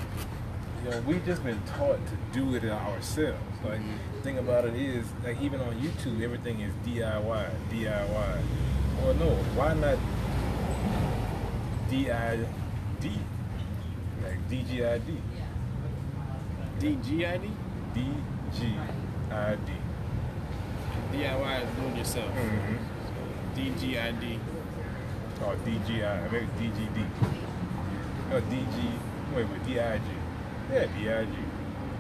you 0.84 0.90
know, 0.92 1.02
we've 1.08 1.26
just 1.26 1.44
been 1.44 1.60
taught 1.64 2.00
to 2.06 2.16
do 2.32 2.54
it 2.56 2.64
ourselves. 2.66 3.40
Like, 3.64 3.80
mm-hmm. 3.80 4.16
the 4.16 4.22
thing 4.22 4.38
about 4.38 4.66
it 4.66 4.76
is, 4.76 5.08
like, 5.24 5.42
even 5.42 5.60
on 5.62 5.74
YouTube, 5.82 6.22
everything 6.22 6.62
is 6.62 6.72
DIY, 6.86 7.50
DIY. 7.72 8.42
Well, 9.02 9.14
no, 9.16 9.30
why 9.56 9.74
not 9.74 9.98
DID? 11.90 13.12
Like, 14.24 14.50
DGID. 14.50 15.20
DGID, 16.80 17.50
DGID. 17.96 19.05
DIY 21.12 21.64
is 21.64 21.76
doing 21.78 21.96
yourself. 21.96 22.32
Mm-hmm. 22.32 22.96
DGID, 23.56 24.40
Or 25.46 25.56
DGI, 25.56 26.32
maybe 26.32 26.48
DGD. 26.60 27.08
No, 28.30 28.42
DG, 28.42 28.92
wait, 29.34 29.48
wait, 29.48 29.64
DIG. 29.66 30.02
Yeah, 30.72 30.86
DIG. 30.98 31.30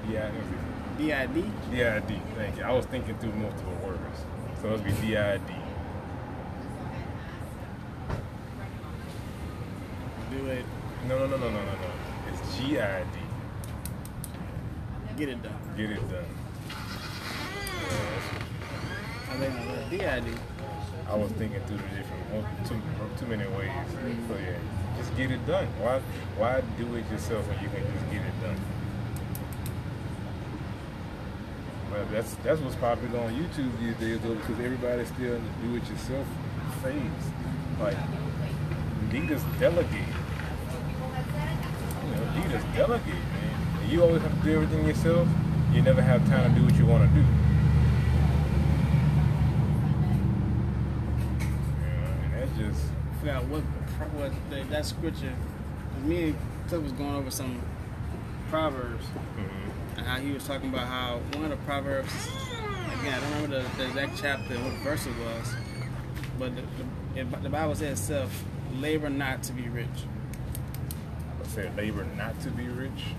DI, 0.08 1.28
DID. 1.28 1.72
DID, 1.72 2.22
thank 2.36 2.58
you. 2.58 2.64
I 2.64 2.72
was 2.72 2.86
thinking 2.86 3.18
through 3.20 3.34
multiple 3.34 3.78
words. 3.86 4.26
So 4.62 4.68
it 4.68 4.72
must 4.72 4.84
be 4.84 5.08
DID. 5.08 5.42
Do 10.32 10.46
it. 10.48 10.66
No, 11.08 11.20
no, 11.20 11.28
no, 11.28 11.38
no, 11.38 11.50
no, 11.50 11.60
no, 11.60 11.72
no. 11.72 11.92
It's 12.34 12.58
GID. 12.58 13.06
Get 15.18 15.30
it 15.30 15.42
done. 15.42 15.54
Get 15.78 15.92
it 15.92 16.10
done. 16.10 16.45
I 21.08 21.16
was 21.16 21.32
thinking 21.34 21.62
through 21.68 21.78
the 21.78 21.90
different, 21.96 22.24
oh, 22.34 22.46
too, 22.68 22.82
too 23.20 23.28
many 23.28 23.46
ways. 23.56 23.72
So 24.28 24.36
yeah, 24.36 24.60
just 24.98 25.16
get 25.16 25.32
it 25.32 25.46
done. 25.46 25.68
Why, 25.80 26.02
why 26.38 26.62
do 26.78 26.96
it 26.96 27.10
yourself 27.12 27.48
when 27.48 27.60
you 27.62 27.70
can 27.70 27.84
just 27.94 28.06
get 28.12 28.22
it 28.22 28.42
done? 28.42 28.60
But 31.92 32.12
that's 32.12 32.36
that's 32.44 32.60
what's 32.60 32.76
popular 32.76 33.20
on 33.20 33.34
YouTube 33.34 33.72
these 33.80 33.96
days, 33.96 34.20
though, 34.22 34.36
because 34.36 34.60
everybody's 34.60 35.08
still 35.08 35.36
in 35.36 35.44
the 35.44 35.68
do-it-yourself 35.68 36.28
phase. 36.84 37.32
Like, 37.80 37.98
leaders 39.14 39.44
delegate. 39.60 39.92
You 42.04 42.12
know, 42.16 42.24
leaders 42.36 42.64
delegate, 42.76 43.08
man. 43.14 43.90
You 43.90 44.04
always 44.04 44.22
have 44.24 44.34
to 44.38 44.44
do 44.44 44.56
everything 44.56 44.86
yourself. 44.86 45.28
You 45.72 45.82
never 45.84 46.02
have 46.02 46.28
time 46.28 46.54
to 46.54 46.60
do 46.60 46.66
what 46.66 46.76
you 46.76 46.86
want 46.86 47.08
to 47.08 47.16
do. 47.16 47.22
You 51.80 51.92
know, 52.02 52.12
and 52.24 52.34
that's 52.34 52.82
just 53.26 53.42
forgot 53.42 53.46
what 53.46 53.62
what 54.14 54.32
the, 54.50 54.64
that 54.70 54.86
scripture. 54.86 55.34
Me 56.04 56.30
and 56.30 56.36
Cliff 56.68 56.84
was 56.84 56.92
going 56.94 57.16
over 57.16 57.32
some 57.32 57.62
proverbs 58.50 59.06
mhm. 59.38 59.98
and 59.98 60.06
how 60.06 60.18
he 60.18 60.32
was 60.32 60.46
talking 60.46 60.70
about 60.70 60.88
how 60.88 61.20
one 61.34 61.44
of 61.44 61.50
the 61.50 61.66
proverbs. 61.66 62.12
Again, 63.00 63.14
I 63.14 63.20
don't 63.20 63.42
remember 63.42 63.62
the, 63.62 63.78
the 63.78 63.88
exact 63.88 64.18
chapter 64.18 64.56
what 64.56 64.74
verse 64.84 65.06
it 65.06 65.14
was, 65.18 65.54
but 66.40 66.52
the, 66.56 67.24
the, 67.24 67.38
the 67.38 67.50
Bible 67.50 67.76
says 67.76 68.00
itself, 68.00 68.44
"Labor 68.76 69.10
not 69.10 69.44
to 69.44 69.54
be 69.54 69.68
rich." 69.70 69.88
I 71.44 71.48
said 71.48 71.76
labor 71.78 72.06
not 72.18 72.40
to 72.42 72.50
be 72.50 72.68
rich. 72.68 73.16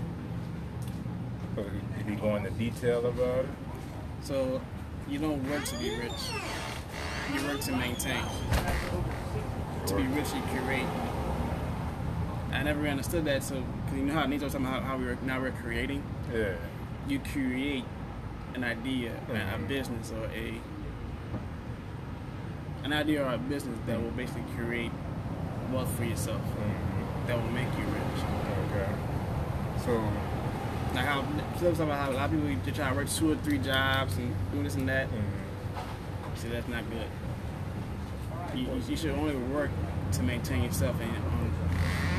If 1.57 2.07
you 2.07 2.15
go 2.15 2.35
into 2.35 2.51
detail 2.51 3.05
about 3.07 3.45
it, 3.45 3.49
So 4.21 4.61
you 5.09 5.19
don't 5.19 5.43
work 5.49 5.63
to 5.65 5.77
be 5.77 5.89
rich; 5.89 6.11
you 7.33 7.47
work 7.47 7.61
to 7.61 7.71
maintain. 7.71 8.23
To 9.87 9.95
be 9.95 10.03
rich, 10.03 10.27
you 10.33 10.41
create. 10.63 10.85
I 12.51 12.63
never 12.63 12.79
really 12.79 12.91
understood 12.91 13.25
that. 13.25 13.43
So, 13.43 13.55
cause 13.87 13.95
you 13.95 14.03
know 14.03 14.13
how 14.13 14.25
Nietzsche 14.25 14.43
was 14.43 14.53
talking 14.53 14.67
about 14.67 14.83
how, 14.83 14.89
how 14.89 14.97
we 14.97 15.05
were 15.05 15.17
now 15.23 15.39
we're 15.39 15.51
creating. 15.51 16.03
yeah, 16.33 16.53
you 17.07 17.19
create 17.19 17.85
an 18.55 18.63
idea, 18.63 19.11
a- 19.29 19.55
a 19.55 19.59
business, 19.67 20.11
or 20.11 20.25
a 20.25 20.59
an 22.83 22.93
idea 22.93 23.25
or 23.25 23.33
a 23.33 23.37
business 23.37 23.77
that 23.85 24.01
will 24.01 24.11
basically 24.11 24.43
create 24.57 24.91
wealth 25.71 25.89
for 25.97 26.03
yourself, 26.05 26.41
Mhm. 26.41 27.27
that 27.27 27.37
will 27.41 27.51
make 27.51 27.67
you 27.77 27.83
rich. 27.85 28.23
okay. 28.71 28.91
So 29.85 30.03
Like 30.95 31.05
how 31.05 31.21
talking 31.59 31.81
about 31.81 31.99
how 31.99 32.11
a 32.11 32.13
lot 32.13 32.25
of 32.25 32.31
people 32.31 32.47
they 32.65 32.71
try 32.71 32.89
to 32.89 32.95
work 32.95 33.09
two 33.09 33.31
or 33.31 33.35
three 33.35 33.57
jobs 33.59 34.17
and 34.17 34.33
do 34.51 34.63
this 34.63 34.75
and 34.75 34.87
that. 34.89 35.07
mhm. 35.09 36.37
See, 36.37 36.47
that's 36.49 36.67
not 36.69 36.89
good. 36.89 37.05
You, 38.57 38.67
you- 38.87 38.97
should 38.97 39.11
only 39.11 39.35
work 39.35 39.69
to 40.13 40.23
maintain 40.23 40.63
yourself 40.63 40.95
and 40.99 41.09
um, 41.15 41.51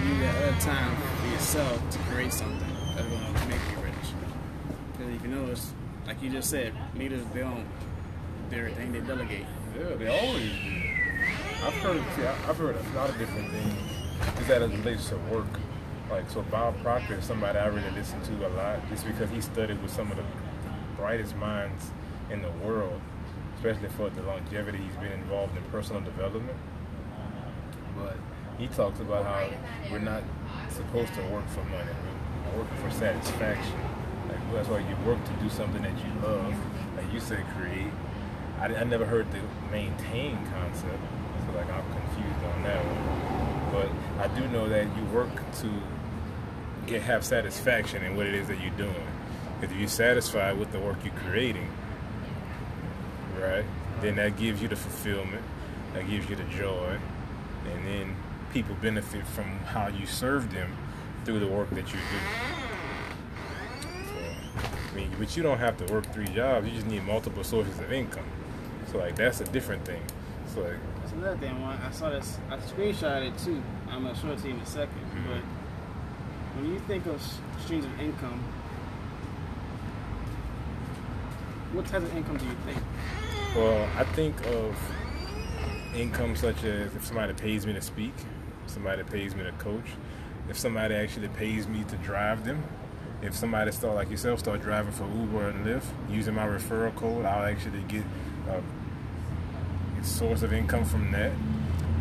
use 0.07 0.19
that 0.21 0.35
other 0.37 0.61
time 0.61 0.95
for 0.97 1.27
yourself 1.33 1.91
to 1.91 1.99
create 2.11 2.33
something 2.33 2.69
that's 2.95 3.09
going 3.09 3.35
to 3.35 3.49
make 3.49 3.61
you 3.71 3.77
rich. 3.83 3.95
Because 4.93 5.15
if 5.15 5.23
you 5.23 5.29
notice, 5.29 5.73
like 6.07 6.23
you 6.23 6.31
just 6.31 6.51
said, 6.51 6.73
leaders 6.97 7.23
they 7.33 7.41
don't 7.41 7.67
do 8.51 8.57
everything; 8.57 8.93
they 8.93 9.01
delegate. 9.01 9.47
yeah, 9.77 9.97
they 9.97 10.09
always 10.09 10.51
do. 10.51 10.83
I've 11.67 11.75
heard, 11.75 12.03
see, 12.15 12.23
I've 12.25 12.57
heard 12.57 12.77
a 12.77 12.97
lot 12.97 13.09
of 13.11 13.19
different 13.19 13.51
things. 13.51 13.75
Is 14.41 14.47
that 14.49 14.63
it 14.63 14.71
relates 14.71 15.09
to 15.09 15.17
work. 15.33 15.47
like 16.11 16.29
so 16.31 16.43
Bob 16.43 16.81
Proctor 16.83 17.15
is 17.19 17.25
somebody 17.25 17.59
I 17.59 17.67
really 17.67 17.91
listen 17.91 18.21
to 18.23 18.47
a 18.47 18.51
lot 18.51 18.79
just 18.89 19.07
because 19.07 19.29
he 19.31 19.41
studied 19.41 19.81
with 19.83 19.91
some 19.93 20.11
of 20.11 20.17
the 20.17 20.25
brightest 20.97 21.35
minds 21.37 21.91
in 22.31 22.43
the 22.43 22.51
world, 22.65 23.01
especially 23.59 23.89
for 23.89 24.09
the 24.11 24.23
longevity 24.23 24.79
he's 24.79 24.95
been 24.97 25.13
involved 25.13 25.57
in 25.57 25.63
personal 25.65 26.01
development. 26.01 26.57
But 27.97 28.17
he 28.57 28.69
talks 28.69 29.01
about 29.01 29.25
how 29.25 29.49
we're 29.91 29.99
not 29.99 30.23
supposed 30.71 31.13
to 31.15 31.23
work 31.23 31.47
for 31.49 31.65
money. 31.65 31.91
We're 32.53 32.63
working 32.63 32.77
for 32.79 32.91
satisfaction. 32.91 33.75
Like 34.29 34.53
that's 34.53 34.69
why 34.69 34.79
you 34.79 34.97
work 35.05 35.19
to 35.25 35.33
do 35.43 35.49
something 35.51 35.83
that 35.83 35.97
you 35.99 36.13
love. 36.23 36.55
Like 36.97 37.13
you 37.13 37.19
said, 37.19 37.45
create. 37.57 37.91
I, 38.61 38.67
I 38.67 38.85
never 38.85 39.05
heard 39.05 39.27
the 39.33 39.41
maintain 39.73 40.39
concept, 40.55 41.03
so 41.45 41.57
like 41.57 41.69
I'm 41.69 41.85
confused 41.91 42.45
on 42.55 42.63
that 42.63 42.85
one. 42.85 43.73
But 43.73 44.25
I 44.25 44.39
do 44.39 44.47
know 44.49 44.69
that 44.69 44.87
you 44.97 45.05
work 45.13 45.31
to 45.61 45.71
get 46.87 47.03
have 47.03 47.25
satisfaction 47.25 48.05
in 48.05 48.17
what 48.17 48.27
it 48.27 48.35
is 48.35 48.47
that 48.47 48.61
you're 48.61 48.71
doing. 48.71 48.95
If 49.63 49.73
you're 49.73 49.89
satisfied 49.89 50.59
with 50.59 50.71
the 50.71 50.79
work 50.79 50.99
you're 51.05 51.13
creating, 51.15 51.69
right, 53.39 53.65
then 54.01 54.17
that 54.17 54.37
gives 54.37 54.61
you 54.63 54.69
the 54.69 54.77
fulfillment, 54.77 55.43
that 55.95 56.09
gives 56.09 56.29
you 56.29 56.37
the 56.37 56.45
joy, 56.45 56.99
and 57.71 57.87
then 57.87 58.17
people 58.53 58.75
benefit 58.81 59.27
from 59.27 59.45
how 59.61 59.89
you 59.89 60.07
serve 60.07 60.53
them 60.53 60.71
through 61.25 61.41
the 61.41 61.47
work 61.47 61.71
that 61.71 61.93
you 61.93 61.99
do. 61.99 62.19
So, 64.07 64.71
I 64.93 64.97
mean, 64.97 65.11
but 65.19 65.37
you 65.37 65.43
don't 65.43 65.59
have 65.59 65.77
to 65.85 65.93
work 65.93 66.07
three 66.13 66.27
jobs. 66.29 66.67
You 66.67 66.73
just 66.75 66.87
need 66.87 67.05
multiple 67.05 67.45
sources 67.45 67.79
of 67.79 67.93
income. 67.93 68.25
So 68.91 68.99
like 68.99 69.17
that's 69.17 69.41
a 69.41 69.45
different 69.45 69.85
thing. 69.85 70.03
So 70.55 70.63
like, 70.63 70.79
That's 71.01 71.13
another 71.13 71.37
thing. 71.37 71.61
One, 71.61 71.77
I 71.79 71.91
saw 71.91 72.09
this. 72.11 72.39
I 72.51 72.57
screenshot 72.57 73.27
it 73.27 73.37
too. 73.39 73.63
I'm 73.91 74.05
gonna 74.05 74.17
show 74.17 74.31
it 74.31 74.39
to 74.39 74.49
you 74.49 74.55
in 74.55 74.61
a 74.61 74.67
2nd 74.67 74.89
Mhm. 74.89 75.27
But 75.27 75.43
when 76.57 76.73
you 76.73 76.79
think 76.81 77.05
of 77.07 77.21
streams 77.63 77.85
of 77.85 78.01
income, 78.01 78.41
what 81.73 81.85
type 81.87 82.03
of 82.03 82.17
income 82.17 82.39
do 82.39 82.47
you 82.47 82.57
think? 82.65 82.79
Well, 83.57 83.89
I 83.97 84.05
think 84.05 84.37
of 84.47 84.77
income 85.95 86.37
such 86.37 86.63
as 86.65 86.95
if 86.95 87.07
somebody 87.07 87.33
pays 87.33 87.67
me 87.67 87.73
to 87.73 87.81
speak, 87.81 88.13
somebody 88.67 89.03
pays 89.05 89.35
me 89.35 89.43
to 89.43 89.53
coach, 89.53 89.87
if 90.51 90.59
somebody 90.59 90.95
actually 90.95 91.29
pays 91.29 91.67
me 91.67 91.83
to 91.85 91.97
drive 91.97 92.45
them, 92.45 92.63
if 93.23 93.35
somebody 93.35 93.73
start 93.73 93.95
like 93.95 94.11
yourself 94.11 94.41
start 94.41 94.61
driving 94.61 94.93
for 94.93 95.05
Uber 95.05 95.49
and 95.49 95.65
Lyft 95.67 95.87
using 96.11 96.35
my 96.35 96.47
referral 96.47 96.95
code, 96.95 97.25
I'll 97.25 97.47
actually 97.47 97.83
get 97.89 98.05
a, 98.51 98.63
a 99.99 100.05
source 100.05 100.43
of 100.43 100.53
income 100.53 100.85
from 100.85 101.11
that. 101.13 101.33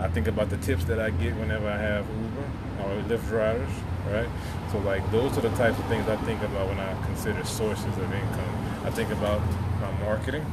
I 0.01 0.09
think 0.09 0.27
about 0.27 0.49
the 0.49 0.57
tips 0.57 0.83
that 0.85 0.99
I 0.99 1.11
get 1.11 1.33
whenever 1.37 1.67
I 1.69 1.77
have 1.77 2.05
Uber 2.07 2.83
or 2.83 3.01
Lyft 3.03 3.29
drivers, 3.29 3.69
right? 4.11 4.29
So 4.73 4.79
like 4.79 5.09
those 5.11 5.35
are 5.37 5.41
the 5.41 5.55
types 5.55 5.79
of 5.79 5.85
things 5.85 6.07
I 6.09 6.17
think 6.17 6.41
about 6.43 6.67
when 6.67 6.77
I 6.77 6.93
consider 7.05 7.43
sources 7.45 7.85
of 7.85 8.13
income. 8.13 8.83
I 8.83 8.91
think 8.91 9.11
about 9.11 9.41
my 9.81 9.91
marketing 10.03 10.45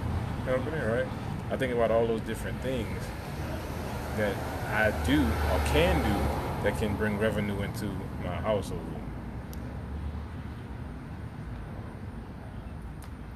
company, 0.45 0.79
right? 0.85 1.07
I 1.51 1.57
think 1.57 1.73
about 1.73 1.91
all 1.91 2.07
those 2.07 2.21
different 2.23 2.61
things 2.61 3.03
that 4.17 4.37
I 4.69 4.91
do 5.07 5.23
or 5.23 5.61
can 5.67 6.03
do 6.03 6.19
that 6.65 6.79
can 6.79 6.97
bring 6.97 7.19
revenue 7.19 7.61
into 7.63 7.87
my 8.25 8.35
household. 8.37 8.81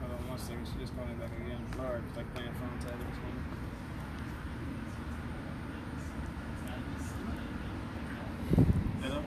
Hold 0.00 0.12
on 0.12 0.28
one 0.28 0.38
second. 0.38 0.66
She 0.72 0.78
just 0.80 0.94
calling 0.96 1.16
back 1.16 1.30
again. 1.32 1.60
It's 2.08 2.16
like 2.16 2.34
playing 2.34 2.52
phone 2.54 2.78
tag. 2.80 2.96
What's 2.98 3.18
going 3.18 3.32
on? 3.34 3.44
Hello? 9.02 9.18
Uh, 9.18 9.22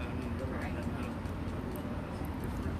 I 0.00 0.14
mean, 0.14 0.32
what 0.38 0.48
right 0.62 0.74
now? 0.74 0.80
Different. 2.42 2.78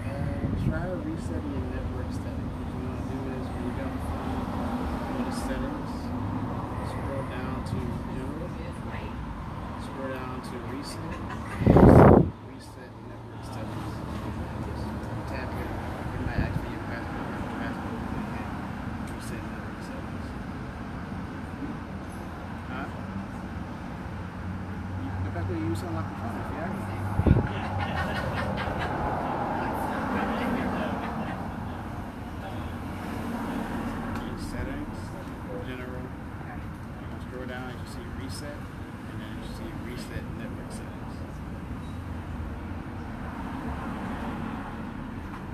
Uh, 0.07 0.56
try 0.67 0.83
resetting 0.83 1.55
your 1.55 1.63
network 1.71 2.11
settings. 2.11 2.51
What 2.59 2.67
you 2.75 2.83
want 2.91 2.99
to 2.99 3.07
do 3.07 3.23
is 3.39 3.47
when 3.47 3.71
you 3.71 3.87
on 3.87 3.95
the 3.95 4.03
phone, 4.03 4.43
go 5.15 5.23
to 5.23 5.35
settings, 5.47 5.95
scroll 6.91 7.23
down 7.31 7.63
to 7.71 7.79
general, 8.11 8.51
scroll 9.79 10.11
down 10.11 10.43
to 10.43 10.59
reset, 10.75 11.23
reset 12.51 12.91
network 13.07 13.47
settings. 13.47 13.95
You 25.47 25.77
sound 25.77 25.95
like 25.95 26.05
a 26.05 26.09
phone, 26.19 26.35
if 26.43 26.51
you 26.51 26.59
ask 26.59 26.75
me. 26.75 26.97
settings, 34.51 34.99
general. 35.67 36.01
You 36.01 37.07
can 37.11 37.21
scroll 37.29 37.47
down 37.47 37.71
and 37.71 37.79
you 37.81 37.87
see 37.87 38.16
reset, 38.27 38.59
and 39.13 39.21
then 39.21 39.31
you 39.39 39.47
see 39.57 39.71
reset 39.85 40.25
network 40.37 40.71
settings. 40.73 41.15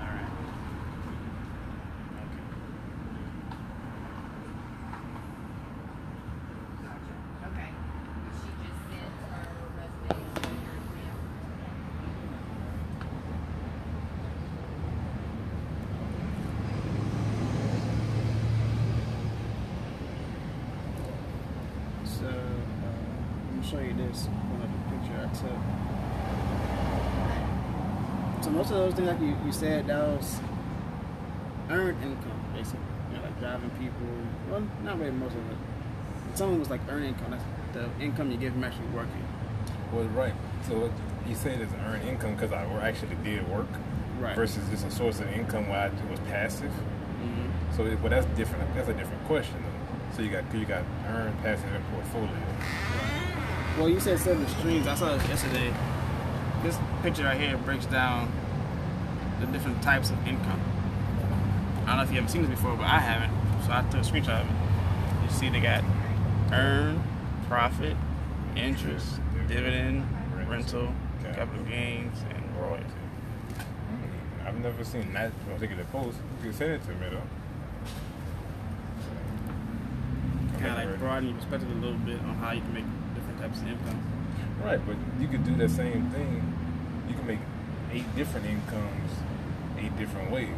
Alright. 0.01 0.33
Okay. 6.89 7.13
Okay. 7.49 7.71
She 8.41 8.49
just 8.65 8.81
sent 8.89 9.13
her 9.29 9.45
resume 9.77 10.25
to 10.33 10.49
your 10.65 10.77
email. 10.81 11.19
So, 22.05 22.29
uh, 22.29 22.33
let 23.47 23.57
me 23.57 23.62
show 23.73 23.81
you 23.81 23.95
this. 23.95 24.29
Pull 24.29 24.63
up 24.63 24.69
picture 24.91 25.19
I 25.19 25.29
took. 25.35 25.59
So 28.45 28.51
most 28.51 28.71
of 28.71 28.77
those 28.77 28.95
things, 28.95 29.09
like 29.09 29.21
you, 29.21 29.37
you 29.47 29.53
said, 29.53 29.87
that 29.87 29.99
was 30.07 30.41
earned 31.71 32.03
income, 32.03 32.45
basically. 32.53 32.81
You 33.11 33.17
know, 33.19 33.25
like 33.25 33.41
driving 33.41 33.71
people. 33.71 34.07
Well, 34.51 34.63
not 34.85 34.99
really 34.99 35.13
most 35.13 35.33
of 35.35 35.51
it. 35.51 35.57
Some 36.35 36.51
of 36.51 36.57
it 36.57 36.59
was 36.59 36.71
like 36.71 36.81
earned 36.91 37.05
income. 37.07 37.31
That's 37.31 37.45
the 37.73 37.89
income 38.05 38.31
you 38.31 38.37
get 38.37 38.53
from 38.53 38.65
actually 38.65 38.89
working. 38.89 39.25
Well, 39.93 40.05
right. 40.07 40.35
So 40.69 40.93
you 41.27 41.35
say 41.35 41.55
it's 41.55 41.73
earned 41.87 42.07
income 42.09 42.35
because 42.35 42.53
I 42.53 42.65
actually 42.87 43.17
did 43.25 43.49
work 43.49 43.69
Right. 44.21 44.37
versus 44.37 44.63
just 44.71 44.87
a 44.87 44.91
source 44.91 45.19
of 45.21 45.27
income 45.33 45.69
where 45.69 45.81
I 45.91 46.11
was 46.11 46.21
passive. 46.29 46.71
hmm 46.71 47.77
So, 47.77 47.87
it, 47.87 47.99
well, 48.01 48.11
that's 48.11 48.27
different. 48.37 48.73
That's 48.75 48.89
a 48.89 48.93
different 48.95 49.25
question. 49.25 49.57
Though. 49.63 50.17
So 50.17 50.23
you 50.23 50.31
got 50.31 50.45
you 50.55 50.65
got 50.65 50.85
earned, 51.09 51.41
passive, 51.43 51.73
and 51.73 51.85
portfolio. 51.91 53.22
Well, 53.79 53.89
you 53.89 54.01
said 54.01 54.19
seven 54.19 54.47
streams. 54.49 54.87
I 54.87 54.95
saw 54.95 55.17
this 55.17 55.27
yesterday. 55.29 55.73
This 56.63 56.77
picture 57.03 57.25
right 57.25 57.41
here 57.41 57.57
breaks 57.57 57.87
down 57.87 58.31
the 59.41 59.47
different 59.47 59.83
types 59.83 60.11
of 60.11 60.27
income. 60.27 60.61
I 61.85 61.87
don't 61.87 61.97
know 61.97 62.03
if 62.03 62.11
you 62.11 62.17
haven't 62.17 62.31
seen 62.31 62.43
this 62.43 62.51
before, 62.51 62.77
but 62.77 62.85
I 62.85 62.99
haven't. 62.99 63.33
So 63.65 63.73
I 63.73 63.83
took 63.91 64.03
a 64.03 64.05
screenshot 64.05 64.43
of 64.43 64.47
it. 64.47 65.25
You 65.25 65.31
see, 65.31 65.49
they 65.49 65.61
got 65.61 65.83
earn, 66.53 67.03
profit, 67.49 67.97
interest, 68.57 69.19
dividend, 69.49 70.07
rental, 70.47 70.93
capital 71.23 71.65
gains, 71.65 72.19
and 72.31 72.57
royalty. 72.61 72.85
I've 74.45 74.61
never 74.61 74.85
seen 74.85 75.15
that 75.15 75.33
particular 75.47 75.85
post. 75.85 76.19
You 76.43 76.51
can 76.51 76.53
send 76.53 76.73
it 76.73 76.83
to 76.83 76.91
me 76.91 77.09
though. 77.11 77.23
Kind 80.59 80.79
of 80.83 80.91
like 80.91 80.99
broaden 80.99 81.31
your 81.31 81.39
perspective 81.39 81.71
a 81.71 81.75
little 81.75 81.99
bit 81.99 82.21
on 82.21 82.35
how 82.37 82.53
you 82.53 82.61
can 82.61 82.75
make 82.75 82.85
types 83.43 83.59
of 83.61 83.69
income. 83.69 84.01
Right, 84.65 84.81
but 84.87 84.97
you 85.21 85.29
could 85.29 85.45
do 85.45 85.57
the 85.57 85.69
same 85.69 86.09
thing. 86.11 86.55
You 87.09 87.15
can 87.15 87.27
make 87.27 87.41
eight 87.93 88.15
different 88.15 88.47
incomes 88.47 89.11
eight 89.79 89.97
different 89.99 90.31
ways, 90.31 90.49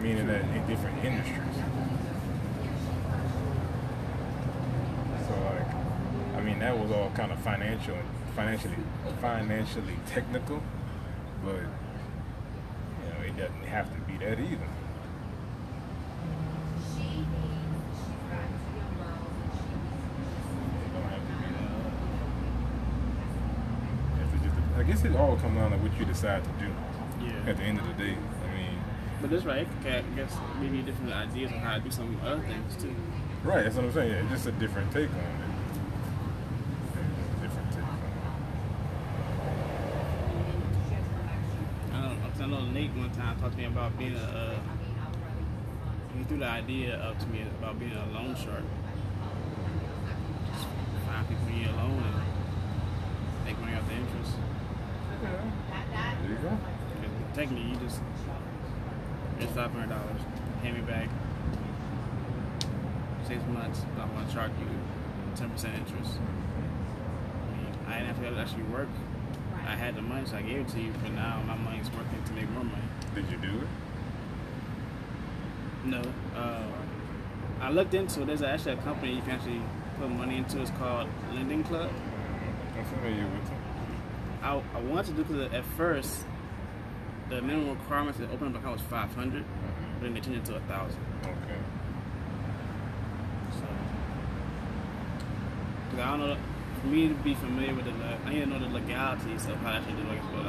meaning 0.00 0.26
that 0.26 0.42
in 0.44 0.66
different 0.66 1.02
industries. 1.04 1.56
So 5.26 5.34
like, 5.34 5.74
I 6.36 6.40
mean, 6.42 6.58
that 6.58 6.78
was 6.78 6.90
all 6.90 7.10
kind 7.14 7.32
of 7.32 7.38
financial 7.40 7.96
financially 8.36 8.76
financially 9.20 9.96
technical, 10.06 10.62
but 11.44 11.54
you 11.54 13.08
know 13.08 13.20
it 13.26 13.36
doesn't 13.36 13.64
have 13.64 13.92
to 13.92 14.00
be 14.02 14.18
that 14.18 14.38
either. 14.38 14.68
She 16.94 17.02
needs, 17.02 17.98
she's 17.98 18.24
got 18.30 18.46
two 18.46 18.70
young 18.78 18.94
girls 19.00 19.32
and 19.42 19.50
she 19.56 19.74
It 20.84 20.90
don't 20.92 21.08
have 21.08 21.24
to 21.26 21.34
be 21.34 21.48
that. 21.56 21.72
If 24.22 24.28
it's 24.34 24.44
just 24.44 24.56
I 24.76 24.77
guess 24.88 25.04
it 25.04 25.14
all 25.16 25.36
comes 25.36 25.56
down 25.56 25.70
to 25.70 25.76
what 25.78 25.96
you 25.98 26.04
decide 26.04 26.42
to 26.44 26.50
do. 26.58 26.70
Yeah. 27.22 27.50
At 27.50 27.56
the 27.56 27.62
end 27.62 27.78
of 27.78 27.86
the 27.86 27.92
day, 27.94 28.14
I 28.16 28.54
mean, 28.56 28.78
But 29.20 29.30
this 29.30 29.44
right, 29.44 29.66
I 29.84 30.02
guess 30.16 30.34
maybe 30.60 30.82
different 30.82 31.12
ideas 31.12 31.52
on 31.52 31.58
how 31.58 31.74
to 31.74 31.80
do 31.80 31.90
some 31.90 32.16
other 32.24 32.40
things 32.42 32.76
too. 32.76 32.94
right? 33.44 33.64
That's 33.64 33.76
what 33.76 33.84
I'm 33.86 33.92
saying. 33.92 34.12
It's 34.12 34.30
just 34.30 34.46
a 34.46 34.52
different 34.52 34.90
take 34.92 35.10
on 35.10 35.16
it. 35.18 35.24
It's 36.94 36.94
just 36.94 37.36
a 37.36 37.40
different 37.42 37.70
take 37.72 37.82
on 37.82 37.98
it. 41.90 41.94
I 41.94 42.00
know, 42.00 42.16
'cause 42.30 42.40
I 42.40 42.46
know 42.46 42.64
Nate 42.66 42.92
one 42.94 43.10
time 43.10 43.36
talked 43.40 43.52
to 43.52 43.58
me 43.58 43.64
about 43.66 43.98
being 43.98 44.14
a. 44.16 44.18
Uh, 44.18 44.58
he 46.16 46.24
threw 46.24 46.38
the 46.38 46.46
idea 46.48 46.96
up 46.98 47.18
to 47.18 47.26
me 47.28 47.42
about 47.60 47.78
being 47.78 47.92
a 47.92 48.06
loan 48.12 48.34
shark. 48.34 48.62
Just 50.52 50.66
find 51.06 51.28
people 51.28 51.48
you 51.50 51.54
need 51.66 51.68
a 51.68 51.76
loan 51.76 52.02
and 52.02 53.44
make 53.44 53.58
money 53.60 53.74
off 53.74 53.86
the 53.86 53.94
interest. 53.94 54.32
There 56.28 56.36
you 56.36 56.42
go. 56.42 56.58
technically, 57.34 57.70
you 57.70 57.76
just 57.76 58.00
it's 59.40 59.52
five 59.52 59.70
hundred 59.72 59.88
dollars, 59.88 60.20
pay 60.62 60.72
me 60.72 60.82
back 60.82 61.08
six 63.26 63.42
months. 63.46 63.80
I'm 63.98 64.12
gonna 64.12 64.30
charge 64.30 64.50
you 64.60 64.66
ten 65.36 65.48
percent 65.48 65.74
interest. 65.76 66.18
I 66.18 67.56
mean, 67.56 67.74
I 67.86 67.98
didn't 68.00 68.16
have 68.16 68.34
to 68.34 68.40
actually 68.40 68.64
work. 68.64 68.88
I 69.66 69.74
had 69.74 69.96
the 69.96 70.02
money, 70.02 70.26
so 70.26 70.36
I 70.36 70.42
gave 70.42 70.58
it 70.58 70.68
to 70.68 70.80
you. 70.80 70.92
But 71.02 71.12
now 71.12 71.42
my 71.46 71.54
money's 71.54 71.88
working 71.92 72.22
to 72.26 72.32
make 72.34 72.50
more 72.50 72.64
money. 72.64 72.82
Did 73.14 73.30
you 73.30 73.38
do 73.38 73.60
it? 73.62 73.68
No, 75.86 76.02
uh, 76.36 76.66
I 77.62 77.70
looked 77.70 77.94
into 77.94 78.20
it. 78.20 78.26
There's 78.26 78.42
actually 78.42 78.72
a 78.72 78.76
company 78.82 79.14
you 79.14 79.22
can 79.22 79.30
actually 79.30 79.62
put 79.98 80.10
money 80.10 80.36
into. 80.36 80.60
It's 80.60 80.70
called 80.72 81.08
Lending 81.32 81.64
Club. 81.64 81.90
I'm 82.76 82.84
familiar 82.84 83.24
with 83.24 83.50
it. 83.50 83.57
I, 84.42 84.62
I 84.74 84.80
wanted 84.80 85.16
to 85.16 85.22
do 85.22 85.24
because 85.24 85.52
at 85.52 85.64
first 85.76 86.24
the 87.28 87.42
minimum 87.42 87.78
requirements 87.78 88.18
to 88.18 88.24
open 88.30 88.48
up 88.48 88.54
an 88.54 88.56
account 88.56 88.72
was 88.78 88.82
500, 88.82 89.44
but 89.44 90.02
then 90.02 90.14
they 90.14 90.20
changed 90.20 90.40
it 90.40 90.44
to 90.46 90.56
a 90.56 90.60
thousand. 90.60 91.00
Okay. 91.22 91.60
So, 93.52 93.66
cause 95.90 96.00
I 96.00 96.16
don't 96.16 96.20
know, 96.20 96.36
for 96.80 96.86
me 96.86 97.08
to 97.08 97.14
be 97.14 97.34
familiar 97.34 97.74
with 97.74 97.84
the, 97.84 97.92
I 97.92 98.32
need 98.32 98.40
to 98.40 98.46
know 98.46 98.58
the 98.58 98.66
legalities 98.66 99.46
of 99.46 99.56
how 99.56 99.78
to 99.78 99.84
should 99.84 99.96
do 99.96 100.02
it. 100.10 100.46